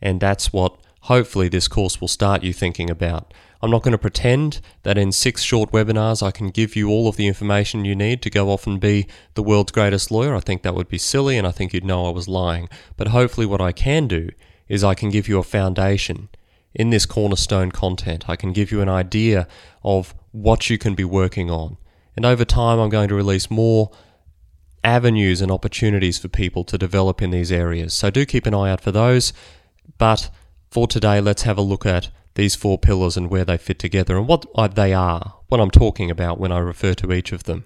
And 0.00 0.20
that's 0.20 0.52
what 0.52 0.76
hopefully 1.04 1.48
this 1.48 1.68
course 1.68 2.00
will 2.00 2.08
start 2.08 2.42
you 2.42 2.52
thinking 2.52 2.88
about. 2.88 3.34
I'm 3.62 3.70
not 3.70 3.82
going 3.82 3.92
to 3.92 3.98
pretend 3.98 4.60
that 4.84 4.96
in 4.96 5.12
six 5.12 5.42
short 5.42 5.70
webinars 5.70 6.22
I 6.22 6.30
can 6.30 6.48
give 6.48 6.76
you 6.76 6.88
all 6.88 7.08
of 7.08 7.16
the 7.16 7.26
information 7.26 7.84
you 7.84 7.94
need 7.94 8.22
to 8.22 8.30
go 8.30 8.50
off 8.50 8.66
and 8.66 8.80
be 8.80 9.06
the 9.34 9.42
world's 9.42 9.72
greatest 9.72 10.10
lawyer. 10.10 10.34
I 10.34 10.40
think 10.40 10.62
that 10.62 10.74
would 10.74 10.88
be 10.88 10.98
silly 10.98 11.36
and 11.36 11.46
I 11.46 11.50
think 11.50 11.72
you'd 11.72 11.84
know 11.84 12.06
I 12.06 12.10
was 12.10 12.26
lying. 12.26 12.68
But 12.96 13.08
hopefully, 13.08 13.46
what 13.46 13.60
I 13.60 13.72
can 13.72 14.08
do 14.08 14.30
is 14.66 14.82
I 14.82 14.94
can 14.94 15.10
give 15.10 15.28
you 15.28 15.38
a 15.38 15.42
foundation 15.42 16.30
in 16.74 16.88
this 16.88 17.04
cornerstone 17.04 17.70
content. 17.70 18.28
I 18.28 18.36
can 18.36 18.52
give 18.52 18.72
you 18.72 18.80
an 18.80 18.88
idea 18.88 19.46
of 19.82 20.14
what 20.32 20.70
you 20.70 20.78
can 20.78 20.94
be 20.94 21.04
working 21.04 21.50
on. 21.50 21.76
And 22.16 22.24
over 22.24 22.46
time, 22.46 22.78
I'm 22.78 22.90
going 22.90 23.08
to 23.08 23.14
release 23.14 23.50
more 23.50 23.90
avenues 24.82 25.42
and 25.42 25.52
opportunities 25.52 26.18
for 26.18 26.28
people 26.28 26.64
to 26.64 26.78
develop 26.78 27.20
in 27.20 27.30
these 27.30 27.52
areas. 27.52 27.92
So 27.92 28.10
do 28.10 28.24
keep 28.24 28.46
an 28.46 28.54
eye 28.54 28.70
out 28.70 28.80
for 28.80 28.90
those. 28.90 29.34
But 29.98 30.30
for 30.74 30.88
today, 30.88 31.20
let's 31.20 31.42
have 31.42 31.56
a 31.56 31.62
look 31.62 31.86
at 31.86 32.08
these 32.34 32.56
four 32.56 32.76
pillars 32.76 33.16
and 33.16 33.30
where 33.30 33.44
they 33.44 33.56
fit 33.56 33.78
together 33.78 34.16
and 34.16 34.26
what 34.26 34.74
they 34.74 34.92
are, 34.92 35.36
what 35.46 35.60
I'm 35.60 35.70
talking 35.70 36.10
about 36.10 36.40
when 36.40 36.50
I 36.50 36.58
refer 36.58 36.94
to 36.94 37.12
each 37.12 37.30
of 37.30 37.44
them. 37.44 37.62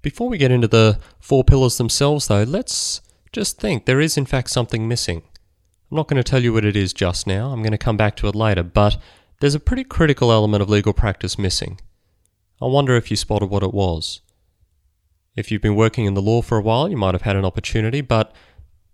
Before 0.00 0.28
we 0.28 0.38
get 0.38 0.52
into 0.52 0.68
the 0.68 1.00
four 1.18 1.42
pillars 1.42 1.76
themselves, 1.76 2.28
though, 2.28 2.44
let's 2.44 3.00
just 3.32 3.58
think 3.58 3.84
there 3.84 4.00
is, 4.00 4.16
in 4.16 4.26
fact, 4.26 4.50
something 4.50 4.86
missing. 4.86 5.24
I'm 5.90 5.96
not 5.96 6.06
going 6.06 6.22
to 6.22 6.30
tell 6.30 6.44
you 6.44 6.52
what 6.52 6.64
it 6.64 6.76
is 6.76 6.92
just 6.92 7.26
now, 7.26 7.50
I'm 7.50 7.62
going 7.62 7.72
to 7.72 7.78
come 7.78 7.96
back 7.96 8.14
to 8.18 8.28
it 8.28 8.36
later, 8.36 8.62
but 8.62 8.96
there's 9.40 9.56
a 9.56 9.60
pretty 9.60 9.82
critical 9.82 10.30
element 10.30 10.62
of 10.62 10.70
legal 10.70 10.92
practice 10.92 11.36
missing. 11.36 11.80
I 12.62 12.66
wonder 12.66 12.94
if 12.94 13.10
you 13.10 13.16
spotted 13.16 13.50
what 13.50 13.64
it 13.64 13.74
was. 13.74 14.20
If 15.34 15.50
you've 15.50 15.62
been 15.62 15.74
working 15.74 16.04
in 16.04 16.14
the 16.14 16.22
law 16.22 16.42
for 16.42 16.58
a 16.58 16.62
while, 16.62 16.88
you 16.88 16.96
might 16.96 17.14
have 17.14 17.22
had 17.22 17.34
an 17.34 17.44
opportunity, 17.44 18.02
but 18.02 18.32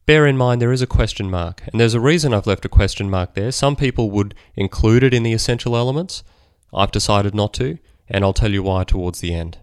bear 0.06 0.26
in 0.26 0.37
mind 0.37 0.61
there 0.61 0.73
is 0.73 0.82
a 0.82 0.87
question 0.87 1.30
mark, 1.30 1.62
and 1.66 1.80
there's 1.80 1.94
a 1.94 2.00
reason 2.00 2.34
I've 2.34 2.46
left 2.46 2.64
a 2.64 2.68
question 2.68 3.11
mark 3.11 3.34
there. 3.34 3.52
Some 3.52 3.76
people 3.76 4.11
would 4.11 4.34
include 4.56 5.02
it 5.02 5.14
in 5.14 5.23
the 5.23 5.32
essential 5.32 5.76
elements. 5.76 6.23
I've 6.73 6.90
decided 6.90 7.34
not 7.34 7.54
to, 7.54 7.78
and 8.08 8.25
I'll 8.25 8.32
tell 8.32 8.50
you 8.50 8.62
why 8.62 8.84
towards 8.84 9.20
the 9.20 9.34
end. 9.34 9.58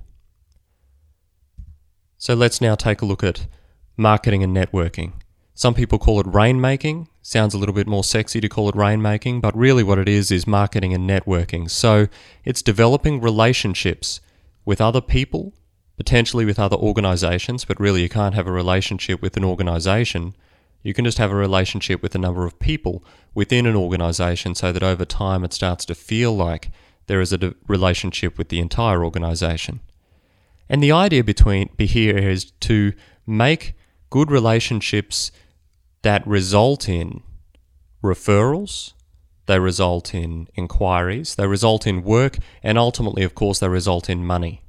So 2.18 2.34
let's 2.34 2.62
now 2.62 2.76
take 2.76 3.02
a 3.02 3.06
look 3.06 3.24
at 3.24 3.48
marketing 3.98 4.44
and 4.44 4.56
networking. 4.56 5.14
Some 5.54 5.74
people 5.74 6.00
call 6.00 6.20
it 6.20 6.28
rainmaking. 6.28 7.08
Sounds 7.22 7.54
a 7.54 7.58
little 7.58 7.76
bit 7.76 7.88
more 7.88 8.04
sexy 8.04 8.42
to 8.42 8.50
call 8.50 8.70
it 8.70 8.76
rainmaking, 8.76 9.42
but 9.42 9.56
really 9.56 9.84
what 9.84 10.00
it 10.00 10.10
is 10.10 10.32
is 10.32 10.48
marketing 10.48 10.94
and 10.94 11.10
networking. 11.10 11.70
So 11.70 12.08
it's 12.44 12.62
developing 12.62 13.22
relationships 13.22 14.22
with 14.66 14.82
other 14.82 15.02
people 15.02 15.54
potentially 16.02 16.46
with 16.46 16.58
other 16.58 16.78
organizations, 16.78 17.64
but 17.64 17.80
really 17.80 18.02
you 18.02 18.10
can't 18.10 18.34
have 18.34 18.48
a 18.48 18.52
relationship 18.52 19.22
with 19.22 19.38
an 19.38 19.44
organization. 19.44 20.34
You 20.82 20.96
can 20.96 21.06
just 21.06 21.20
have 21.20 21.30
a 21.30 21.36
relationship 21.36 22.02
with 22.02 22.16
a 22.16 22.18
number 22.18 22.44
of 22.44 22.58
people 22.58 23.04
within 23.36 23.68
an 23.68 23.76
organization 23.76 24.56
so 24.56 24.72
that 24.72 24.82
over 24.82 25.06
time 25.06 25.44
it 25.44 25.54
starts 25.54 25.86
to 25.86 25.94
feel 25.94 26.36
like 26.36 26.72
there 27.06 27.22
is 27.22 27.32
a 27.32 27.54
relationship 27.68 28.36
with 28.36 28.50
the 28.50 28.58
entire 28.58 29.06
organization. 29.06 29.80
And 30.68 30.82
the 30.82 30.92
idea 30.92 31.24
between 31.24 31.70
be 31.78 31.86
here 31.86 32.18
is 32.18 32.46
to 32.62 32.94
make 33.28 33.76
good 34.10 34.32
relationships 34.32 35.32
that 36.02 36.26
result 36.26 36.90
in 36.90 37.22
referrals, 38.04 38.94
they 39.46 39.60
result 39.60 40.16
in 40.16 40.48
inquiries, 40.56 41.36
they 41.36 41.46
result 41.46 41.86
in 41.86 42.02
work, 42.04 42.40
and 42.64 42.80
ultimately, 42.80 43.22
of 43.22 43.36
course, 43.36 43.60
they 43.60 43.70
result 43.70 44.10
in 44.10 44.26
money. 44.26 44.64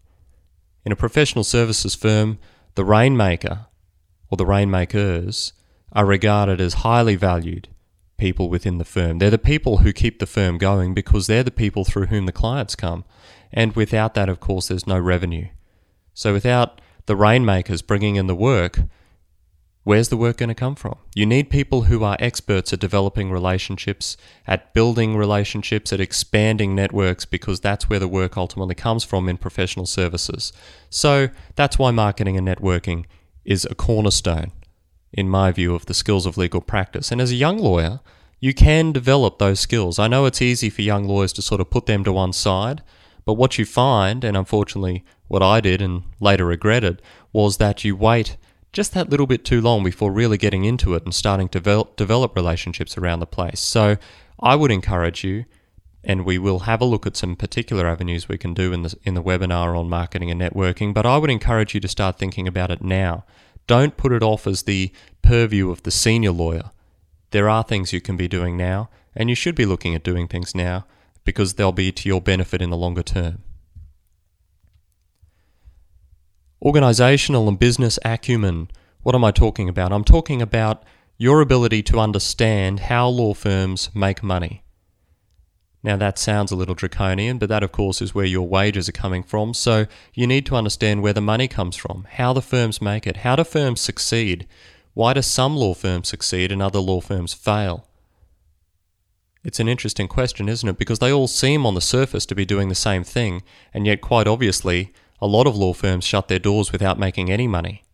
In 0.84 0.92
a 0.92 0.96
professional 0.96 1.44
services 1.44 1.94
firm, 1.94 2.38
the 2.74 2.84
rainmaker 2.84 3.66
or 4.30 4.36
the 4.36 4.46
rainmakers 4.46 5.52
are 5.92 6.06
regarded 6.06 6.60
as 6.60 6.74
highly 6.74 7.16
valued 7.16 7.68
people 8.16 8.48
within 8.48 8.78
the 8.78 8.84
firm. 8.84 9.18
They're 9.18 9.30
the 9.30 9.38
people 9.38 9.78
who 9.78 9.92
keep 9.92 10.18
the 10.18 10.26
firm 10.26 10.58
going 10.58 10.94
because 10.94 11.26
they're 11.26 11.42
the 11.42 11.50
people 11.50 11.84
through 11.84 12.06
whom 12.06 12.26
the 12.26 12.32
clients 12.32 12.74
come. 12.74 13.04
And 13.52 13.74
without 13.76 14.14
that, 14.14 14.28
of 14.28 14.40
course, 14.40 14.68
there's 14.68 14.86
no 14.86 14.98
revenue. 14.98 15.48
So 16.14 16.32
without 16.32 16.80
the 17.06 17.16
rainmakers 17.16 17.82
bringing 17.82 18.16
in 18.16 18.26
the 18.26 18.34
work, 18.34 18.80
Where's 19.84 20.10
the 20.10 20.16
work 20.16 20.36
going 20.36 20.48
to 20.48 20.54
come 20.54 20.76
from? 20.76 20.96
You 21.12 21.26
need 21.26 21.50
people 21.50 21.82
who 21.82 22.04
are 22.04 22.16
experts 22.20 22.72
at 22.72 22.78
developing 22.78 23.32
relationships, 23.32 24.16
at 24.46 24.72
building 24.74 25.16
relationships, 25.16 25.92
at 25.92 26.00
expanding 26.00 26.76
networks, 26.76 27.24
because 27.24 27.58
that's 27.58 27.90
where 27.90 27.98
the 27.98 28.06
work 28.06 28.36
ultimately 28.36 28.76
comes 28.76 29.02
from 29.02 29.28
in 29.28 29.38
professional 29.38 29.86
services. 29.86 30.52
So 30.88 31.30
that's 31.56 31.80
why 31.80 31.90
marketing 31.90 32.36
and 32.36 32.46
networking 32.46 33.06
is 33.44 33.64
a 33.64 33.74
cornerstone, 33.74 34.52
in 35.12 35.28
my 35.28 35.50
view, 35.50 35.74
of 35.74 35.86
the 35.86 35.94
skills 35.94 36.26
of 36.26 36.36
legal 36.36 36.60
practice. 36.60 37.10
And 37.10 37.20
as 37.20 37.32
a 37.32 37.36
young 37.36 37.58
lawyer, 37.58 37.98
you 38.38 38.54
can 38.54 38.92
develop 38.92 39.40
those 39.40 39.58
skills. 39.58 39.98
I 39.98 40.06
know 40.06 40.26
it's 40.26 40.42
easy 40.42 40.70
for 40.70 40.82
young 40.82 41.08
lawyers 41.08 41.32
to 41.34 41.42
sort 41.42 41.60
of 41.60 41.70
put 41.70 41.86
them 41.86 42.04
to 42.04 42.12
one 42.12 42.32
side, 42.32 42.84
but 43.24 43.34
what 43.34 43.58
you 43.58 43.64
find, 43.64 44.22
and 44.22 44.36
unfortunately 44.36 45.04
what 45.26 45.42
I 45.42 45.60
did 45.60 45.82
and 45.82 46.04
later 46.20 46.46
regretted, 46.46 47.02
was 47.32 47.56
that 47.56 47.82
you 47.82 47.96
wait 47.96 48.36
just 48.72 48.94
that 48.94 49.10
little 49.10 49.26
bit 49.26 49.44
too 49.44 49.60
long 49.60 49.84
before 49.84 50.10
really 50.10 50.38
getting 50.38 50.64
into 50.64 50.94
it 50.94 51.04
and 51.04 51.14
starting 51.14 51.48
to 51.50 51.58
develop, 51.58 51.96
develop 51.96 52.34
relationships 52.34 52.96
around 52.96 53.20
the 53.20 53.26
place. 53.26 53.60
So 53.60 53.96
I 54.40 54.56
would 54.56 54.70
encourage 54.70 55.22
you, 55.24 55.44
and 56.02 56.24
we 56.24 56.38
will 56.38 56.60
have 56.60 56.80
a 56.80 56.86
look 56.86 57.06
at 57.06 57.16
some 57.16 57.36
particular 57.36 57.86
avenues 57.86 58.28
we 58.28 58.38
can 58.38 58.54
do 58.54 58.72
in 58.72 58.82
the, 58.82 58.96
in 59.04 59.14
the 59.14 59.22
webinar 59.22 59.78
on 59.78 59.88
marketing 59.88 60.30
and 60.30 60.40
networking, 60.40 60.94
but 60.94 61.06
I 61.06 61.18
would 61.18 61.30
encourage 61.30 61.74
you 61.74 61.80
to 61.80 61.88
start 61.88 62.18
thinking 62.18 62.48
about 62.48 62.70
it 62.70 62.82
now. 62.82 63.24
Don't 63.66 63.96
put 63.96 64.12
it 64.12 64.22
off 64.22 64.46
as 64.46 64.62
the 64.62 64.92
purview 65.20 65.70
of 65.70 65.82
the 65.82 65.90
senior 65.90 66.32
lawyer. 66.32 66.70
There 67.30 67.48
are 67.48 67.62
things 67.62 67.92
you 67.92 68.00
can 68.00 68.16
be 68.16 68.26
doing 68.26 68.56
now, 68.56 68.90
and 69.14 69.28
you 69.28 69.34
should 69.34 69.54
be 69.54 69.66
looking 69.66 69.94
at 69.94 70.02
doing 70.02 70.28
things 70.28 70.54
now 70.54 70.86
because 71.24 71.54
they'll 71.54 71.72
be 71.72 71.92
to 71.92 72.08
your 72.08 72.20
benefit 72.20 72.60
in 72.60 72.70
the 72.70 72.76
longer 72.76 73.02
term. 73.02 73.42
Organizational 76.64 77.48
and 77.48 77.58
business 77.58 77.98
acumen. 78.04 78.70
What 79.02 79.16
am 79.16 79.24
I 79.24 79.32
talking 79.32 79.68
about? 79.68 79.92
I'm 79.92 80.04
talking 80.04 80.40
about 80.40 80.84
your 81.18 81.40
ability 81.40 81.82
to 81.82 81.98
understand 81.98 82.78
how 82.80 83.08
law 83.08 83.34
firms 83.34 83.90
make 83.96 84.22
money. 84.22 84.62
Now, 85.82 85.96
that 85.96 86.20
sounds 86.20 86.52
a 86.52 86.56
little 86.56 86.76
draconian, 86.76 87.38
but 87.38 87.48
that, 87.48 87.64
of 87.64 87.72
course, 87.72 88.00
is 88.00 88.14
where 88.14 88.24
your 88.24 88.46
wages 88.46 88.88
are 88.88 88.92
coming 88.92 89.24
from. 89.24 89.54
So, 89.54 89.86
you 90.14 90.28
need 90.28 90.46
to 90.46 90.54
understand 90.54 91.02
where 91.02 91.12
the 91.12 91.20
money 91.20 91.48
comes 91.48 91.74
from, 91.74 92.06
how 92.12 92.32
the 92.32 92.40
firms 92.40 92.80
make 92.80 93.08
it, 93.08 93.18
how 93.18 93.34
do 93.34 93.42
firms 93.42 93.80
succeed, 93.80 94.46
why 94.94 95.14
do 95.14 95.22
some 95.22 95.56
law 95.56 95.74
firms 95.74 96.06
succeed 96.06 96.52
and 96.52 96.62
other 96.62 96.78
law 96.78 97.00
firms 97.00 97.34
fail? 97.34 97.88
It's 99.42 99.58
an 99.58 99.68
interesting 99.68 100.06
question, 100.06 100.48
isn't 100.48 100.68
it? 100.68 100.78
Because 100.78 101.00
they 101.00 101.10
all 101.10 101.26
seem 101.26 101.66
on 101.66 101.74
the 101.74 101.80
surface 101.80 102.24
to 102.26 102.36
be 102.36 102.44
doing 102.44 102.68
the 102.68 102.76
same 102.76 103.02
thing, 103.02 103.42
and 103.74 103.84
yet, 103.84 104.00
quite 104.00 104.28
obviously, 104.28 104.92
a 105.22 105.26
lot 105.26 105.46
of 105.46 105.56
law 105.56 105.72
firms 105.72 106.04
shut 106.04 106.26
their 106.26 106.40
doors 106.40 106.72
without 106.72 106.98
making 106.98 107.30
any 107.30 107.46
money. 107.46 107.84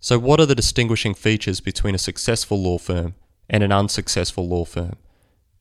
So, 0.00 0.18
what 0.18 0.40
are 0.40 0.46
the 0.46 0.56
distinguishing 0.56 1.14
features 1.14 1.60
between 1.60 1.94
a 1.94 1.98
successful 1.98 2.60
law 2.60 2.76
firm 2.76 3.14
and 3.48 3.62
an 3.62 3.70
unsuccessful 3.70 4.48
law 4.48 4.64
firm? 4.64 4.96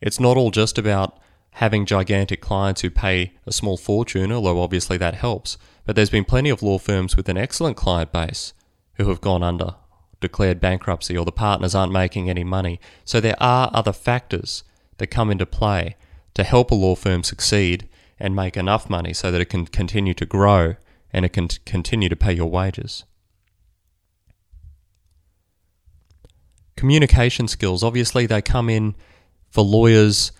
It's 0.01 0.19
not 0.19 0.35
all 0.35 0.49
just 0.49 0.79
about 0.79 1.19
having 1.51 1.85
gigantic 1.85 2.41
clients 2.41 2.81
who 2.81 2.89
pay 2.89 3.33
a 3.45 3.51
small 3.51 3.77
fortune, 3.77 4.31
although 4.31 4.61
obviously 4.61 4.97
that 4.97 5.13
helps, 5.13 5.57
but 5.85 5.95
there's 5.95 6.09
been 6.09 6.25
plenty 6.25 6.49
of 6.49 6.63
law 6.63 6.79
firms 6.79 7.15
with 7.15 7.29
an 7.29 7.37
excellent 7.37 7.77
client 7.77 8.11
base 8.11 8.53
who 8.93 9.09
have 9.09 9.21
gone 9.21 9.43
under, 9.43 9.75
declared 10.21 10.59
bankruptcy, 10.59 11.15
or 11.15 11.25
the 11.25 11.31
partners 11.31 11.75
aren't 11.75 11.93
making 11.93 12.29
any 12.29 12.43
money. 12.43 12.79
So 13.05 13.19
there 13.19 13.41
are 13.41 13.69
other 13.73 13.93
factors 13.93 14.63
that 14.97 15.07
come 15.07 15.29
into 15.29 15.45
play 15.45 15.97
to 16.33 16.43
help 16.43 16.71
a 16.71 16.75
law 16.75 16.95
firm 16.95 17.23
succeed 17.23 17.88
and 18.19 18.35
make 18.35 18.57
enough 18.57 18.89
money 18.89 19.13
so 19.13 19.31
that 19.31 19.41
it 19.41 19.49
can 19.49 19.65
continue 19.65 20.13
to 20.13 20.25
grow 20.25 20.75
and 21.11 21.25
it 21.25 21.29
can 21.29 21.47
continue 21.65 22.09
to 22.09 22.15
pay 22.15 22.33
your 22.33 22.49
wages. 22.49 23.05
Communication 26.75 27.47
skills, 27.47 27.83
obviously, 27.83 28.25
they 28.25 28.41
come 28.41 28.69
in 28.69 28.95
for 29.49 29.63
lawyers 29.63 30.31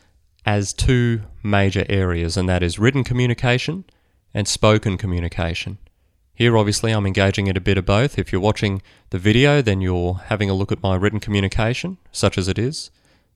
as 0.46 0.74
two 0.74 1.22
major 1.44 1.86
areas, 1.90 2.38
and 2.38 2.48
that 2.48 2.64
is 2.64 2.80
written 2.80 3.04
communication 3.04 3.84
and 4.34 4.48
spoken 4.48 4.98
communication. 4.98 5.78
Here, 6.34 6.58
obviously, 6.58 6.92
I'm 6.92 7.06
engaging 7.06 7.48
in 7.48 7.58
a 7.58 7.62
bit 7.62 7.78
of 7.78 7.86
both. 7.86 8.18
If 8.18 8.32
you're 8.32 8.40
watching 8.40 8.82
the 9.10 9.20
video, 9.20 9.62
then 9.62 9.82
you're 9.82 10.14
having 10.28 10.50
a 10.50 10.54
look 10.54 10.72
at 10.72 10.82
my 10.82 10.96
written 10.96 11.20
communication, 11.20 11.98
such 12.14 12.38
as 12.38 12.48
it 12.48 12.58
is. 12.58 12.92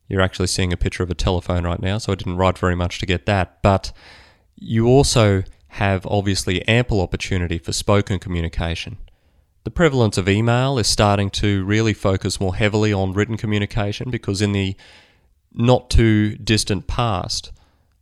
You're 0.07 0.21
actually 0.21 0.47
seeing 0.47 0.71
a 0.71 0.77
picture 0.77 1.03
of 1.03 1.09
a 1.09 1.15
telephone 1.15 1.65
right 1.65 1.81
now, 1.81 1.97
so 1.97 2.13
I 2.13 2.15
didn't 2.15 2.38
write 2.38 2.57
very 2.57 2.75
much 2.75 3.00
to 3.00 3.05
get 3.05 3.25
that. 3.25 3.62
But 3.62 3.91
you 4.55 4.88
also 4.88 5.43
have 5.69 6.05
obviously 6.05 6.67
ample 6.67 7.01
opportunity 7.01 7.57
for 7.57 7.74
spoken 7.74 8.19
communication. 8.19 8.98
The 9.63 9.72
prevalence 9.72 10.17
of 10.17 10.27
email 10.27 10.77
is 10.77 10.88
starting 10.88 11.29
to 11.31 11.63
really 11.63 11.93
focus 11.93 12.39
more 12.39 12.55
heavily 12.55 12.91
on 12.91 13.13
written 13.13 13.38
communication 13.38 14.12
because 14.12 14.41
in 14.41 14.51
the 14.51 14.75
not 15.53 15.89
too 15.89 16.36
distant 16.36 16.88
past, 16.88 17.51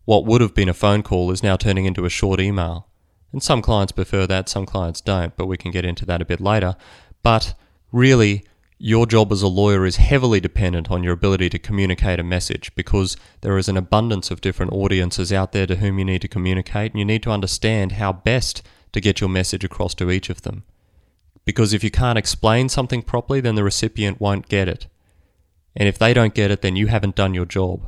what 0.05 0.25
would 0.25 0.41
have 0.41 0.55
been 0.55 0.69
a 0.69 0.73
phone 0.73 1.03
call 1.03 1.31
is 1.31 1.43
now 1.43 1.55
turning 1.55 1.85
into 1.85 2.05
a 2.05 2.09
short 2.09 2.39
email. 2.39 2.87
And 3.31 3.41
some 3.41 3.61
clients 3.61 3.91
prefer 3.91 4.27
that, 4.27 4.49
some 4.49 4.65
clients 4.65 4.99
don't, 4.99 5.35
but 5.37 5.45
we 5.45 5.57
can 5.57 5.71
get 5.71 5.85
into 5.85 6.05
that 6.07 6.21
a 6.21 6.25
bit 6.25 6.41
later. 6.41 6.75
But 7.23 7.53
really, 7.91 8.43
your 8.83 9.05
job 9.05 9.31
as 9.31 9.43
a 9.43 9.47
lawyer 9.47 9.85
is 9.85 9.97
heavily 9.97 10.39
dependent 10.39 10.89
on 10.89 11.03
your 11.03 11.13
ability 11.13 11.47
to 11.47 11.59
communicate 11.59 12.19
a 12.19 12.23
message 12.23 12.73
because 12.73 13.15
there 13.41 13.59
is 13.59 13.69
an 13.69 13.77
abundance 13.77 14.31
of 14.31 14.41
different 14.41 14.73
audiences 14.73 15.31
out 15.31 15.51
there 15.51 15.67
to 15.67 15.75
whom 15.75 15.99
you 15.99 16.05
need 16.05 16.23
to 16.23 16.27
communicate, 16.27 16.91
and 16.91 16.97
you 16.97 17.05
need 17.05 17.21
to 17.21 17.29
understand 17.29 17.91
how 17.91 18.11
best 18.11 18.63
to 18.91 18.99
get 18.99 19.21
your 19.21 19.29
message 19.29 19.63
across 19.63 19.93
to 19.93 20.09
each 20.09 20.31
of 20.31 20.41
them. 20.41 20.63
Because 21.45 21.73
if 21.73 21.83
you 21.83 21.91
can't 21.91 22.17
explain 22.17 22.69
something 22.69 23.03
properly, 23.03 23.39
then 23.39 23.53
the 23.53 23.63
recipient 23.63 24.19
won't 24.19 24.49
get 24.49 24.67
it. 24.67 24.87
And 25.75 25.87
if 25.87 25.99
they 25.99 26.11
don't 26.11 26.33
get 26.33 26.49
it, 26.49 26.63
then 26.63 26.75
you 26.75 26.87
haven't 26.87 27.15
done 27.15 27.35
your 27.35 27.45
job. 27.45 27.87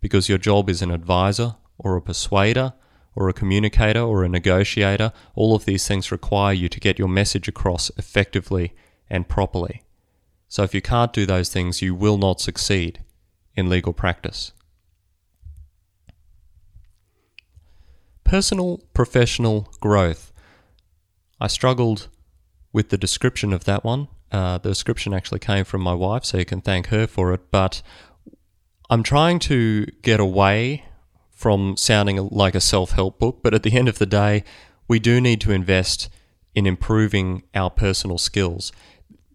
Because 0.00 0.28
your 0.28 0.38
job 0.38 0.70
is 0.70 0.82
an 0.82 0.92
advisor 0.92 1.56
or 1.78 1.96
a 1.96 2.02
persuader 2.02 2.74
or 3.16 3.28
a 3.28 3.32
communicator 3.32 4.02
or 4.02 4.22
a 4.22 4.28
negotiator. 4.28 5.12
All 5.34 5.56
of 5.56 5.64
these 5.64 5.88
things 5.88 6.12
require 6.12 6.52
you 6.52 6.68
to 6.68 6.78
get 6.78 6.96
your 6.96 7.08
message 7.08 7.48
across 7.48 7.90
effectively 7.96 8.72
and 9.10 9.28
properly. 9.28 9.82
So 10.48 10.62
if 10.62 10.74
you 10.74 10.80
can't 10.80 11.12
do 11.12 11.26
those 11.26 11.50
things, 11.50 11.82
you 11.82 11.94
will 11.94 12.18
not 12.18 12.40
succeed 12.40 13.04
in 13.54 13.68
legal 13.68 13.92
practice. 13.92 14.52
Personal 18.24 18.80
professional 18.94 19.68
growth. 19.80 20.32
I 21.40 21.46
struggled 21.46 22.08
with 22.72 22.88
the 22.88 22.98
description 22.98 23.52
of 23.52 23.64
that 23.64 23.84
one. 23.84 24.08
Uh, 24.30 24.58
the 24.58 24.68
description 24.68 25.14
actually 25.14 25.38
came 25.38 25.64
from 25.64 25.80
my 25.80 25.94
wife, 25.94 26.24
so 26.24 26.38
you 26.38 26.44
can 26.44 26.60
thank 26.60 26.88
her 26.88 27.06
for 27.06 27.32
it. 27.32 27.50
But 27.50 27.82
I'm 28.90 29.02
trying 29.02 29.38
to 29.40 29.86
get 30.02 30.20
away 30.20 30.84
from 31.30 31.76
sounding 31.76 32.28
like 32.30 32.54
a 32.54 32.60
self 32.60 32.92
help 32.92 33.18
book, 33.18 33.40
but 33.42 33.54
at 33.54 33.62
the 33.62 33.76
end 33.76 33.88
of 33.88 33.98
the 33.98 34.06
day, 34.06 34.44
we 34.88 34.98
do 34.98 35.20
need 35.20 35.40
to 35.42 35.52
invest 35.52 36.08
in 36.54 36.66
improving 36.66 37.44
our 37.54 37.70
personal 37.70 38.18
skills. 38.18 38.72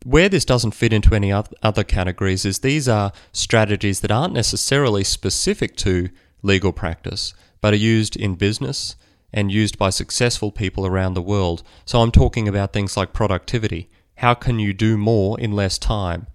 Where 0.04 0.28
this 0.28 0.44
doesn't 0.44 0.72
fit 0.72 0.92
into 0.92 1.16
any 1.16 1.32
other 1.32 1.84
categories 1.86 2.44
is 2.44 2.60
these 2.60 2.90
are 2.90 3.14
strategies 3.32 4.02
that 4.02 4.12
aren't 4.12 4.34
necessarily 4.34 5.06
specific 5.06 5.78
to 5.78 6.10
legal 6.42 6.74
practice, 6.74 7.34
but 7.62 7.74
are 7.74 7.78
used 7.78 8.18
in 8.18 8.36
business 8.36 8.98
and 9.32 9.50
used 9.50 9.78
by 9.78 9.90
successful 9.90 10.52
people 10.52 10.86
around 10.86 11.14
the 11.14 11.22
world. 11.22 11.64
So 11.86 12.02
I'm 12.02 12.12
talking 12.12 12.50
about 12.50 12.74
things 12.74 12.98
like 12.98 13.14
productivity. 13.14 13.90
How 14.18 14.34
can 14.34 14.60
you 14.60 14.74
do 14.74 14.98
more 14.98 15.40
in 15.40 15.54
less 15.54 15.78
time? 15.78 16.28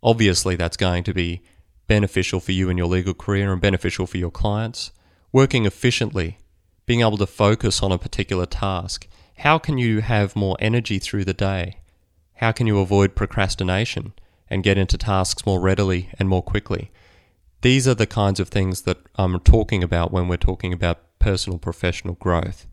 Obviously, 0.00 0.54
that's 0.54 0.76
going 0.76 1.02
to 1.02 1.12
be 1.12 1.42
beneficial 1.88 2.38
for 2.38 2.52
you 2.52 2.70
in 2.70 2.78
your 2.78 2.86
legal 2.86 3.12
career 3.12 3.52
and 3.52 3.60
beneficial 3.60 4.06
for 4.06 4.18
your 4.18 4.30
clients. 4.30 4.92
Working 5.32 5.66
efficiently, 5.66 6.38
being 6.86 7.00
able 7.00 7.18
to 7.18 7.26
focus 7.26 7.82
on 7.82 7.90
a 7.90 7.98
particular 7.98 8.46
task. 8.46 9.08
How 9.38 9.58
can 9.58 9.78
you 9.78 10.00
have 10.00 10.36
more 10.36 10.56
energy 10.60 11.00
through 11.00 11.24
the 11.24 11.34
day? 11.34 11.77
How 12.38 12.52
can 12.52 12.68
you 12.68 12.78
avoid 12.78 13.16
procrastination 13.16 14.12
and 14.48 14.62
get 14.62 14.78
into 14.78 14.96
tasks 14.96 15.44
more 15.44 15.58
readily 15.58 16.10
and 16.20 16.28
more 16.28 16.42
quickly? 16.42 16.92
These 17.62 17.88
are 17.88 17.96
the 17.96 18.06
kinds 18.06 18.38
of 18.38 18.48
things 18.48 18.82
that 18.82 18.98
I'm 19.16 19.40
talking 19.40 19.82
about 19.82 20.12
when 20.12 20.28
we're 20.28 20.36
talking 20.36 20.72
about 20.72 21.00
personal 21.18 21.58
professional 21.58 22.14
growth. 22.14 22.68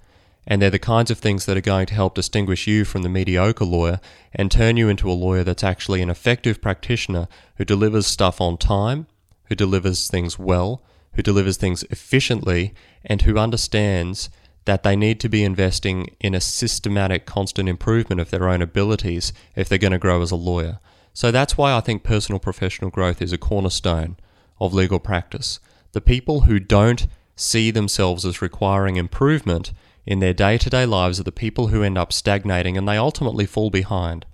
And 0.45 0.61
they're 0.61 0.69
the 0.69 0.77
kinds 0.77 1.09
of 1.09 1.17
things 1.17 1.47
that 1.47 1.57
are 1.57 1.61
going 1.61 1.87
to 1.87 1.95
help 1.95 2.13
distinguish 2.13 2.67
you 2.67 2.85
from 2.85 3.01
the 3.01 3.09
mediocre 3.09 3.65
lawyer 3.65 3.99
and 4.33 4.51
turn 4.51 4.77
you 4.77 4.87
into 4.87 5.09
a 5.09 5.13
lawyer 5.13 5.43
that's 5.43 5.63
actually 5.63 6.03
an 6.03 6.11
effective 6.11 6.61
practitioner 6.61 7.27
who 7.55 7.65
delivers 7.65 8.05
stuff 8.05 8.39
on 8.39 8.57
time, 8.57 9.07
who 9.45 9.55
delivers 9.55 10.07
things 10.07 10.37
well, 10.37 10.83
who 11.13 11.23
delivers 11.23 11.57
things 11.57 11.81
efficiently, 11.89 12.75
and 13.03 13.23
who 13.23 13.39
understands 13.39 14.29
that 14.65 14.83
they 14.83 14.95
need 14.95 15.19
to 15.19 15.29
be 15.29 15.43
investing 15.43 16.15
in 16.19 16.33
a 16.33 16.41
systematic, 16.41 17.25
constant 17.25 17.69
improvement 17.69 18.19
of 18.19 18.31
their 18.31 18.49
own 18.49 18.61
abilities 18.61 19.31
if 19.55 19.69
they're 19.69 19.77
going 19.77 19.91
to 19.91 19.99
grow 19.99 20.21
as 20.21 20.31
a 20.31 20.35
lawyer. 20.35 20.79
So 21.13 21.31
that's 21.31 21.57
why 21.57 21.73
I 21.73 21.81
think 21.81 22.03
personal 22.03 22.39
professional 22.39 22.89
growth 22.89 23.21
is 23.21 23.31
a 23.31 23.37
cornerstone 23.37 24.17
of 24.59 24.73
legal 24.73 24.99
practice. 24.99 25.59
The 25.93 26.01
people 26.01 26.41
who 26.41 26.59
don't 26.59 27.07
see 27.35 27.71
themselves 27.71 28.25
as 28.25 28.41
requiring 28.41 28.95
improvement 28.95 29.71
in 30.05 30.19
their 30.19 30.33
day 30.33 30.57
to 30.57 30.69
day 30.69 30.85
lives 30.85 31.19
are 31.19 31.23
the 31.23 31.31
people 31.31 31.67
who 31.67 31.83
end 31.83 31.97
up 31.97 32.11
stagnating 32.11 32.77
and 32.77 32.87
they 32.87 32.97
ultimately 32.97 33.45
fall 33.45 33.69
behind 33.69 34.25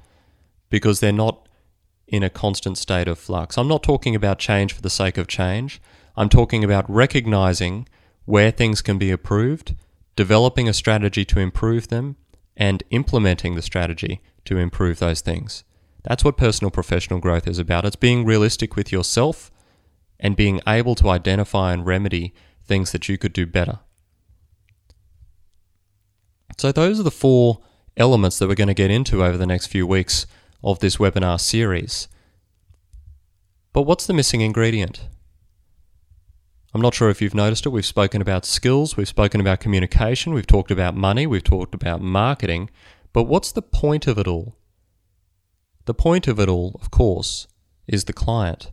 because 0.70 1.00
they're 1.00 1.12
not 1.12 1.48
in 2.08 2.24
a 2.24 2.30
constant 2.30 2.78
state 2.78 3.08
of 3.08 3.18
flux. 3.18 3.58
I'm 3.58 3.68
not 3.68 3.84
talking 3.84 4.16
about 4.16 4.40
change 4.40 4.74
for 4.74 4.82
the 4.82 4.90
sake 4.90 5.18
of 5.18 5.28
change. 5.28 5.82
I'm 6.16 6.30
talking 6.30 6.64
about 6.64 6.90
recognizing 6.90 7.88
where 8.26 8.52
things 8.52 8.82
can 8.82 8.98
be 8.98 9.12
improved, 9.12 9.76
developing 10.16 10.68
a 10.68 10.74
strategy 10.74 11.26
to 11.26 11.40
improve 11.40 11.88
them, 11.88 12.16
and 12.58 12.84
implementing 12.90 13.56
the 13.56 13.62
strategy 13.62 14.22
to 14.46 14.58
improve 14.58 15.00
those 15.00 15.22
things. 15.22 15.64
That's 16.04 16.24
what 16.24 16.38
personal 16.38 16.72
professional 16.72 17.20
growth 17.20 17.48
is 17.48 17.60
about. 17.60 17.86
It's 17.86 17.96
being 17.96 18.26
realistic 18.26 18.76
with 18.76 18.92
yourself 18.92 19.52
and 20.20 20.36
being 20.36 20.60
able 20.68 20.96
to 20.96 21.10
identify 21.10 21.74
and 21.74 21.86
remedy 21.86 22.34
things 22.64 22.92
that 22.92 23.08
you 23.10 23.18
could 23.18 23.34
do 23.34 23.46
better. 23.46 23.80
So, 26.58 26.72
those 26.72 27.00
are 27.00 27.04
the 27.04 27.12
four 27.12 27.62
elements 27.98 28.38
that 28.38 28.48
we're 28.48 28.56
going 28.56 28.68
to 28.68 28.74
get 28.74 28.92
into 28.92 29.24
over 29.24 29.38
the 29.38 29.48
next 29.48 29.68
few 29.68 29.88
weeks 29.88 30.28
of 30.64 30.80
this 30.80 30.98
webinar 30.98 31.40
series. 31.40 32.08
But 33.74 33.84
what's 33.84 34.06
the 34.06 34.14
missing 34.14 34.42
ingredient? 34.42 35.08
I'm 36.74 36.82
not 36.82 36.94
sure 36.94 37.10
if 37.10 37.22
you've 37.22 37.36
noticed 37.36 37.66
it. 37.66 37.70
We've 37.70 37.86
spoken 37.86 38.22
about 38.22 38.46
skills, 38.46 38.96
we've 38.96 39.08
spoken 39.08 39.42
about 39.42 39.60
communication, 39.60 40.34
we've 40.34 40.48
talked 40.48 40.72
about 40.72 40.96
money, 40.96 41.28
we've 41.28 41.44
talked 41.44 41.76
about 41.76 42.02
marketing. 42.02 42.70
But 43.12 43.24
what's 43.24 43.52
the 43.52 43.62
point 43.62 44.08
of 44.08 44.18
it 44.18 44.28
all? 44.28 44.56
The 45.86 45.94
point 45.94 46.28
of 46.28 46.40
it 46.40 46.48
all, 46.48 46.80
of 46.82 46.92
course, 46.92 47.48
is 47.88 48.06
the 48.06 48.14
client. 48.14 48.72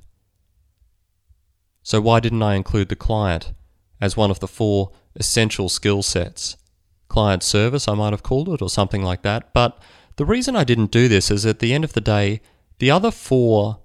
So, 1.83 2.01
why 2.01 2.21
didn't 2.21 2.43
I 2.43 2.55
include 2.55 2.89
the 2.89 2.97
client 2.97 3.53
as 4.01 4.17
one 4.17 4.31
of 4.31 4.41
the 4.41 4.47
four 4.47 4.93
essential 5.17 5.69
skill 5.69 6.03
sets? 6.03 6.57
Client 7.09 7.43
service, 7.43 7.89
I 7.89 7.95
might 7.95 8.13
have 8.13 8.23
called 8.23 8.49
it, 8.51 8.63
or 8.63 8.69
something 8.69 9.03
like 9.03 9.23
that. 9.23 9.53
But 9.53 9.83
the 10.17 10.27
reason 10.27 10.55
I 10.55 10.65
didn't 10.65 10.91
do 10.91 11.09
this 11.09 11.31
is 11.31 11.47
at 11.47 11.59
the 11.59 11.73
end 11.73 11.83
of 11.83 11.95
the 11.95 12.01
day, 12.01 12.43
the 12.79 12.91
other 12.91 13.11
four 13.11 13.79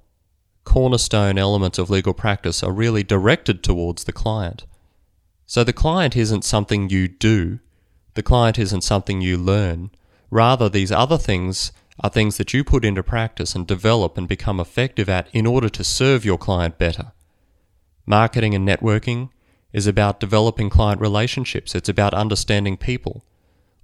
cornerstone 0.64 1.38
elements 1.38 1.78
of 1.78 1.90
legal 1.90 2.14
practice 2.14 2.64
are 2.64 2.72
really 2.72 3.04
directed 3.04 3.64
towards 3.64 4.04
the 4.04 4.14
client. 4.14 4.66
So 5.46 5.64
the 5.64 5.74
client 5.74 6.16
isn't 6.16 6.46
something 6.46 6.90
you 6.90 7.08
do, 7.08 7.60
the 8.14 8.24
client 8.24 8.58
isn't 8.60 8.82
something 8.82 9.22
you 9.22 9.38
learn. 9.38 9.92
Rather, 10.30 10.70
these 10.70 10.92
other 10.92 11.18
things 11.18 11.72
are 12.00 12.10
things 12.10 12.38
that 12.38 12.54
you 12.54 12.64
put 12.64 12.86
into 12.86 13.04
practice 13.04 13.56
and 13.56 13.68
develop 13.68 14.18
and 14.18 14.28
become 14.28 14.60
effective 14.60 15.10
at 15.10 15.28
in 15.32 15.46
order 15.46 15.70
to 15.70 15.84
serve 15.84 16.26
your 16.26 16.38
client 16.38 16.78
better. 16.78 17.12
Marketing 18.06 18.56
and 18.56 18.68
networking 18.68 19.30
is 19.72 19.88
about 19.88 20.20
developing 20.20 20.70
client 20.70 21.02
relationships, 21.02 21.76
it's 21.76 21.90
about 21.90 22.14
understanding 22.14 22.78
people. 22.78 23.24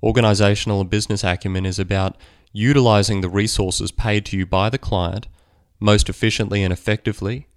Organizational 0.01 0.81
and 0.81 0.89
business 0.89 1.23
acumen 1.23 1.65
is 1.65 1.79
about 1.79 2.15
utilizing 2.51 3.21
the 3.21 3.29
resources 3.29 3.91
paid 3.91 4.25
to 4.25 4.37
you 4.37 4.45
by 4.45 4.69
the 4.69 4.77
client 4.77 5.27
most 5.79 6.09
efficiently 6.09 6.63
and 6.63 6.73
effectively. 6.73 7.47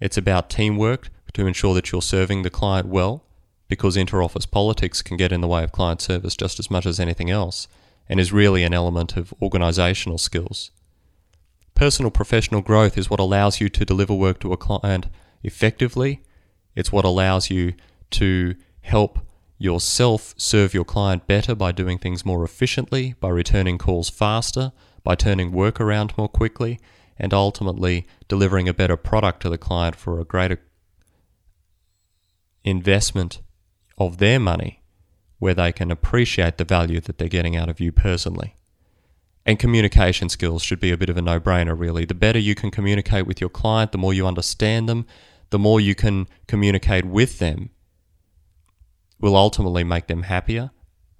It's 0.00 0.16
about 0.16 0.50
teamwork 0.50 1.08
to 1.34 1.46
ensure 1.46 1.74
that 1.74 1.92
you're 1.92 2.02
serving 2.02 2.42
the 2.42 2.50
client 2.50 2.88
well, 2.88 3.24
because 3.68 3.96
interoffice 3.96 4.50
politics 4.50 5.00
can 5.02 5.16
get 5.16 5.32
in 5.32 5.40
the 5.40 5.48
way 5.48 5.62
of 5.62 5.72
client 5.72 6.00
service 6.00 6.36
just 6.36 6.58
as 6.58 6.70
much 6.70 6.86
as 6.86 6.98
anything 6.98 7.30
else, 7.30 7.68
and 8.08 8.18
is 8.18 8.32
really 8.32 8.64
an 8.64 8.74
element 8.74 9.16
of 9.16 9.32
organizational 9.40 10.18
skills. 10.18 10.72
Personal 11.74 12.10
professional 12.10 12.60
growth 12.60 12.98
is 12.98 13.08
what 13.08 13.20
allows 13.20 13.60
you 13.60 13.68
to 13.68 13.84
deliver 13.84 14.12
work 14.12 14.40
to 14.40 14.52
a 14.52 14.56
client 14.56 15.06
effectively. 15.42 16.20
It's 16.74 16.92
what 16.92 17.04
allows 17.04 17.50
you 17.50 17.74
to 18.10 18.56
help 18.82 19.20
yourself 19.56 20.34
serve 20.36 20.74
your 20.74 20.84
client 20.84 21.26
better 21.26 21.54
by 21.54 21.70
doing 21.70 21.98
things 21.98 22.24
more 22.24 22.44
efficiently, 22.44 23.14
by 23.20 23.28
returning 23.28 23.78
calls 23.78 24.10
faster, 24.10 24.72
by 25.04 25.14
turning 25.14 25.52
work 25.52 25.80
around 25.80 26.12
more 26.18 26.28
quickly, 26.28 26.80
and 27.20 27.34
ultimately 27.34 28.06
delivering 28.26 28.68
a 28.68 28.74
better 28.74 28.96
product 28.96 29.42
to 29.42 29.50
the 29.50 29.58
client 29.58 29.94
for 29.94 30.18
a 30.18 30.24
greater 30.24 30.58
investment 32.64 33.40
of 33.98 34.16
their 34.16 34.40
money 34.40 34.82
where 35.38 35.54
they 35.54 35.70
can 35.70 35.90
appreciate 35.90 36.58
the 36.58 36.64
value 36.64 37.00
that 37.00 37.18
they're 37.18 37.28
getting 37.28 37.56
out 37.56 37.68
of 37.68 37.78
you 37.78 37.92
personally. 37.92 38.56
And 39.44 39.58
communication 39.58 40.28
skills 40.28 40.62
should 40.62 40.80
be 40.80 40.90
a 40.90 40.96
bit 40.96 41.08
of 41.08 41.16
a 41.16 41.22
no 41.22 41.40
brainer, 41.40 41.78
really. 41.78 42.04
The 42.04 42.14
better 42.14 42.38
you 42.38 42.54
can 42.54 42.70
communicate 42.70 43.26
with 43.26 43.40
your 43.40 43.50
client, 43.50 43.92
the 43.92 43.98
more 43.98 44.12
you 44.12 44.26
understand 44.26 44.88
them, 44.88 45.06
the 45.50 45.58
more 45.58 45.80
you 45.80 45.94
can 45.94 46.26
communicate 46.46 47.04
with 47.04 47.38
them 47.38 47.70
will 49.18 49.36
ultimately 49.36 49.84
make 49.84 50.06
them 50.06 50.22
happier, 50.22 50.70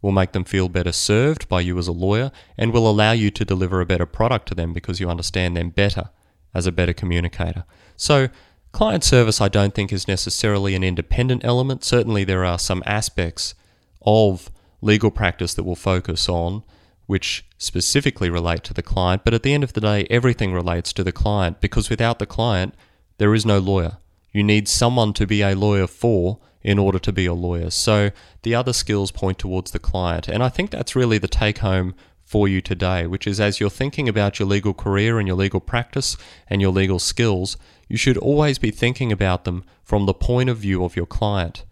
will 0.02 0.12
make 0.12 0.32
them 0.32 0.44
feel 0.44 0.68
better 0.68 0.92
served 0.92 1.48
by 1.48 1.60
you 1.60 1.78
as 1.78 1.88
a 1.88 1.92
lawyer, 1.92 2.30
and 2.56 2.72
will 2.72 2.88
allow 2.88 3.12
you 3.12 3.30
to 3.30 3.44
deliver 3.44 3.80
a 3.80 3.86
better 3.86 4.06
product 4.06 4.48
to 4.48 4.54
them 4.54 4.72
because 4.72 5.00
you 5.00 5.08
understand 5.08 5.56
them 5.56 5.70
better 5.70 6.10
as 6.54 6.66
a 6.66 6.72
better 6.72 6.92
communicator. 6.92 7.64
So, 7.96 8.28
client 8.72 9.04
service, 9.04 9.40
I 9.40 9.48
don't 9.48 9.74
think, 9.74 9.92
is 9.92 10.08
necessarily 10.08 10.74
an 10.74 10.82
independent 10.82 11.44
element. 11.44 11.84
Certainly, 11.84 12.24
there 12.24 12.44
are 12.44 12.58
some 12.58 12.82
aspects 12.86 13.54
of 14.02 14.50
legal 14.80 15.10
practice 15.10 15.54
that 15.54 15.64
will 15.64 15.76
focus 15.76 16.28
on 16.28 16.62
which 17.10 17.44
specifically 17.58 18.30
relate 18.30 18.62
to 18.62 18.72
the 18.72 18.84
client, 18.84 19.22
but 19.24 19.34
at 19.34 19.42
the 19.42 19.52
end 19.52 19.64
of 19.64 19.72
the 19.72 19.80
day, 19.80 20.06
everything 20.08 20.52
relates 20.52 20.92
to 20.92 21.02
the 21.02 21.10
client 21.10 21.60
because 21.60 21.90
without 21.90 22.20
the 22.20 22.26
client, 22.26 22.72
there 23.18 23.34
is 23.34 23.44
no 23.44 23.58
lawyer. 23.58 23.98
You 24.32 24.44
need 24.44 24.68
someone 24.68 25.12
to 25.14 25.26
be 25.26 25.42
a 25.42 25.56
lawyer 25.56 25.88
for 25.88 26.38
in 26.62 26.78
order 26.78 26.98
to 26.98 27.12
be 27.12 27.26
a 27.26 27.34
lawyer. 27.34 27.70
So 27.70 28.10
the 28.42 28.54
other 28.54 28.72
skills 28.72 29.10
point 29.10 29.38
towards 29.38 29.70
the 29.70 29.78
client. 29.78 30.28
And 30.28 30.42
I 30.42 30.48
think 30.48 30.70
that's 30.70 30.96
really 30.96 31.18
the 31.18 31.28
take 31.28 31.58
home 31.58 31.94
for 32.22 32.46
you 32.46 32.60
today, 32.60 33.06
which 33.06 33.26
is 33.26 33.40
as 33.40 33.58
you're 33.58 33.70
thinking 33.70 34.08
about 34.08 34.38
your 34.38 34.46
legal 34.46 34.74
career 34.74 35.18
and 35.18 35.26
your 35.26 35.36
legal 35.36 35.60
practice 35.60 36.16
and 36.48 36.60
your 36.60 36.70
legal 36.70 36.98
skills, 36.98 37.56
you 37.88 37.96
should 37.96 38.16
always 38.18 38.58
be 38.58 38.70
thinking 38.70 39.10
about 39.10 39.44
them 39.44 39.64
from 39.82 40.06
the 40.06 40.14
point 40.14 40.48
of 40.48 40.58
view 40.58 40.84
of 40.84 40.94
your 40.94 41.06
client. 41.06 41.64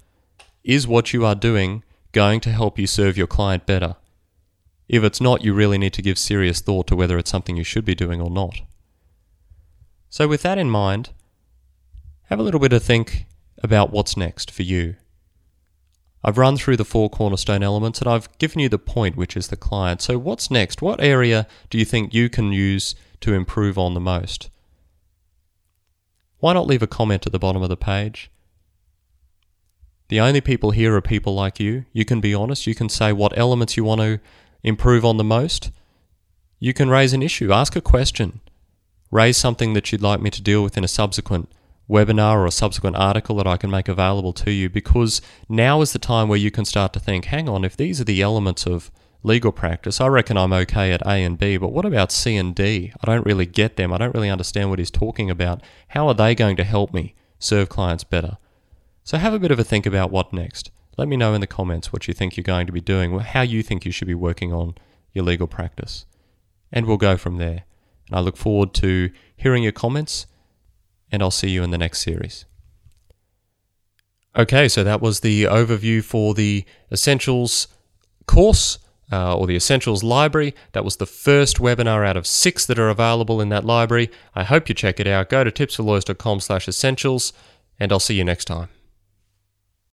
Is 0.64 0.88
what 0.88 1.12
you 1.12 1.24
are 1.24 1.36
doing 1.36 1.84
going 2.12 2.40
to 2.40 2.50
help 2.50 2.78
you 2.78 2.86
serve 2.86 3.16
your 3.16 3.28
client 3.28 3.66
better? 3.66 3.96
If 4.88 5.04
it's 5.04 5.20
not, 5.20 5.44
you 5.44 5.54
really 5.54 5.78
need 5.78 5.92
to 5.92 6.02
give 6.02 6.18
serious 6.18 6.60
thought 6.60 6.86
to 6.88 6.96
whether 6.96 7.18
it's 7.18 7.30
something 7.30 7.56
you 7.56 7.64
should 7.64 7.84
be 7.84 7.94
doing 7.94 8.20
or 8.20 8.30
not. 8.30 8.60
So, 10.08 10.26
with 10.26 10.42
that 10.42 10.58
in 10.58 10.70
mind, 10.70 11.10
have 12.24 12.40
a 12.40 12.42
little 12.42 12.58
bit 12.58 12.72
of 12.72 12.82
think 12.82 13.26
about 13.62 13.92
what's 13.92 14.16
next 14.16 14.50
for 14.50 14.62
you. 14.62 14.96
I've 16.24 16.38
run 16.38 16.56
through 16.56 16.76
the 16.76 16.84
four 16.84 17.08
cornerstone 17.08 17.62
elements 17.62 18.00
and 18.00 18.08
I've 18.08 18.36
given 18.38 18.60
you 18.60 18.68
the 18.68 18.78
point, 18.78 19.16
which 19.16 19.36
is 19.36 19.48
the 19.48 19.56
client. 19.56 20.02
So, 20.02 20.18
what's 20.18 20.50
next? 20.50 20.82
What 20.82 21.00
area 21.00 21.46
do 21.70 21.78
you 21.78 21.84
think 21.84 22.12
you 22.12 22.28
can 22.28 22.52
use 22.52 22.94
to 23.20 23.34
improve 23.34 23.78
on 23.78 23.94
the 23.94 24.00
most? 24.00 24.50
Why 26.40 26.52
not 26.52 26.66
leave 26.66 26.82
a 26.82 26.88
comment 26.88 27.26
at 27.26 27.32
the 27.32 27.38
bottom 27.38 27.62
of 27.62 27.68
the 27.68 27.76
page? 27.76 28.30
The 30.08 30.20
only 30.20 30.40
people 30.40 30.70
here 30.70 30.94
are 30.96 31.00
people 31.00 31.34
like 31.34 31.60
you. 31.60 31.84
You 31.92 32.04
can 32.04 32.20
be 32.20 32.34
honest. 32.34 32.66
You 32.66 32.74
can 32.74 32.88
say 32.88 33.12
what 33.12 33.36
elements 33.36 33.76
you 33.76 33.84
want 33.84 34.00
to 34.00 34.20
improve 34.62 35.04
on 35.04 35.18
the 35.18 35.24
most. 35.24 35.70
You 36.58 36.72
can 36.72 36.88
raise 36.88 37.12
an 37.12 37.22
issue, 37.22 37.52
ask 37.52 37.76
a 37.76 37.80
question, 37.80 38.40
raise 39.10 39.36
something 39.36 39.74
that 39.74 39.92
you'd 39.92 40.02
like 40.02 40.20
me 40.20 40.30
to 40.30 40.42
deal 40.42 40.62
with 40.62 40.76
in 40.76 40.84
a 40.84 40.88
subsequent 40.88 41.50
webinar 41.88 42.34
or 42.34 42.46
a 42.46 42.50
subsequent 42.50 42.96
article 42.96 43.36
that 43.36 43.46
I 43.46 43.56
can 43.56 43.70
make 43.70 43.88
available 43.88 44.32
to 44.34 44.50
you 44.50 44.68
because 44.68 45.22
now 45.48 45.80
is 45.80 45.92
the 45.92 45.98
time 45.98 46.28
where 46.28 46.38
you 46.38 46.50
can 46.50 46.64
start 46.64 46.92
to 46.92 47.00
think 47.00 47.26
hang 47.26 47.48
on, 47.48 47.64
if 47.64 47.76
these 47.76 48.00
are 48.00 48.04
the 48.04 48.20
elements 48.20 48.66
of 48.66 48.90
legal 49.22 49.52
practice, 49.52 50.00
I 50.00 50.06
reckon 50.06 50.36
I'm 50.36 50.52
okay 50.52 50.92
at 50.92 51.02
A 51.02 51.24
and 51.24 51.38
B, 51.38 51.56
but 51.56 51.72
what 51.72 51.84
about 51.84 52.12
C 52.12 52.36
and 52.36 52.54
D? 52.54 52.92
I 53.02 53.06
don't 53.06 53.26
really 53.26 53.46
get 53.46 53.76
them. 53.76 53.92
I 53.92 53.98
don't 53.98 54.14
really 54.14 54.30
understand 54.30 54.70
what 54.70 54.78
he's 54.78 54.90
talking 54.90 55.30
about. 55.30 55.62
How 55.88 56.06
are 56.08 56.14
they 56.14 56.34
going 56.34 56.56
to 56.56 56.64
help 56.64 56.92
me 56.92 57.14
serve 57.38 57.68
clients 57.68 58.04
better? 58.04 58.38
So 59.04 59.18
have 59.18 59.34
a 59.34 59.38
bit 59.38 59.50
of 59.50 59.58
a 59.58 59.64
think 59.64 59.86
about 59.86 60.10
what 60.10 60.32
next. 60.32 60.70
Let 60.96 61.08
me 61.08 61.16
know 61.16 61.32
in 61.32 61.40
the 61.40 61.46
comments 61.46 61.92
what 61.92 62.08
you 62.08 62.14
think 62.14 62.36
you're 62.36 62.44
going 62.44 62.66
to 62.66 62.72
be 62.72 62.80
doing, 62.80 63.18
how 63.20 63.42
you 63.42 63.62
think 63.62 63.84
you 63.84 63.92
should 63.92 64.08
be 64.08 64.14
working 64.14 64.52
on 64.52 64.74
your 65.14 65.24
legal 65.24 65.46
practice. 65.46 66.06
And 66.70 66.86
we'll 66.86 66.96
go 66.96 67.16
from 67.16 67.38
there. 67.38 67.64
And 68.08 68.16
I 68.16 68.20
look 68.20 68.36
forward 68.36 68.74
to 68.74 69.10
hearing 69.36 69.62
your 69.62 69.72
comments 69.72 70.26
and 71.10 71.22
I'll 71.22 71.30
see 71.30 71.50
you 71.50 71.62
in 71.62 71.70
the 71.70 71.78
next 71.78 72.00
series. 72.00 72.44
Okay, 74.36 74.68
so 74.68 74.84
that 74.84 75.00
was 75.00 75.20
the 75.20 75.44
overview 75.44 76.02
for 76.02 76.34
the 76.34 76.64
Essentials 76.92 77.68
course. 78.26 78.78
Uh, 79.10 79.34
or 79.34 79.46
the 79.46 79.56
Essentials 79.56 80.04
Library. 80.04 80.54
That 80.72 80.84
was 80.84 80.96
the 80.96 81.06
first 81.06 81.56
webinar 81.56 82.06
out 82.06 82.18
of 82.18 82.26
six 82.26 82.66
that 82.66 82.78
are 82.78 82.90
available 82.90 83.40
in 83.40 83.48
that 83.48 83.64
library. 83.64 84.10
I 84.34 84.44
hope 84.44 84.68
you 84.68 84.74
check 84.74 85.00
it 85.00 85.06
out. 85.06 85.30
Go 85.30 85.44
to 85.44 85.50
tipsforlawyers.com 85.50 86.40
slash 86.40 86.68
essentials, 86.68 87.32
and 87.80 87.90
I'll 87.90 88.00
see 88.00 88.16
you 88.16 88.24
next 88.24 88.44
time. 88.44 88.68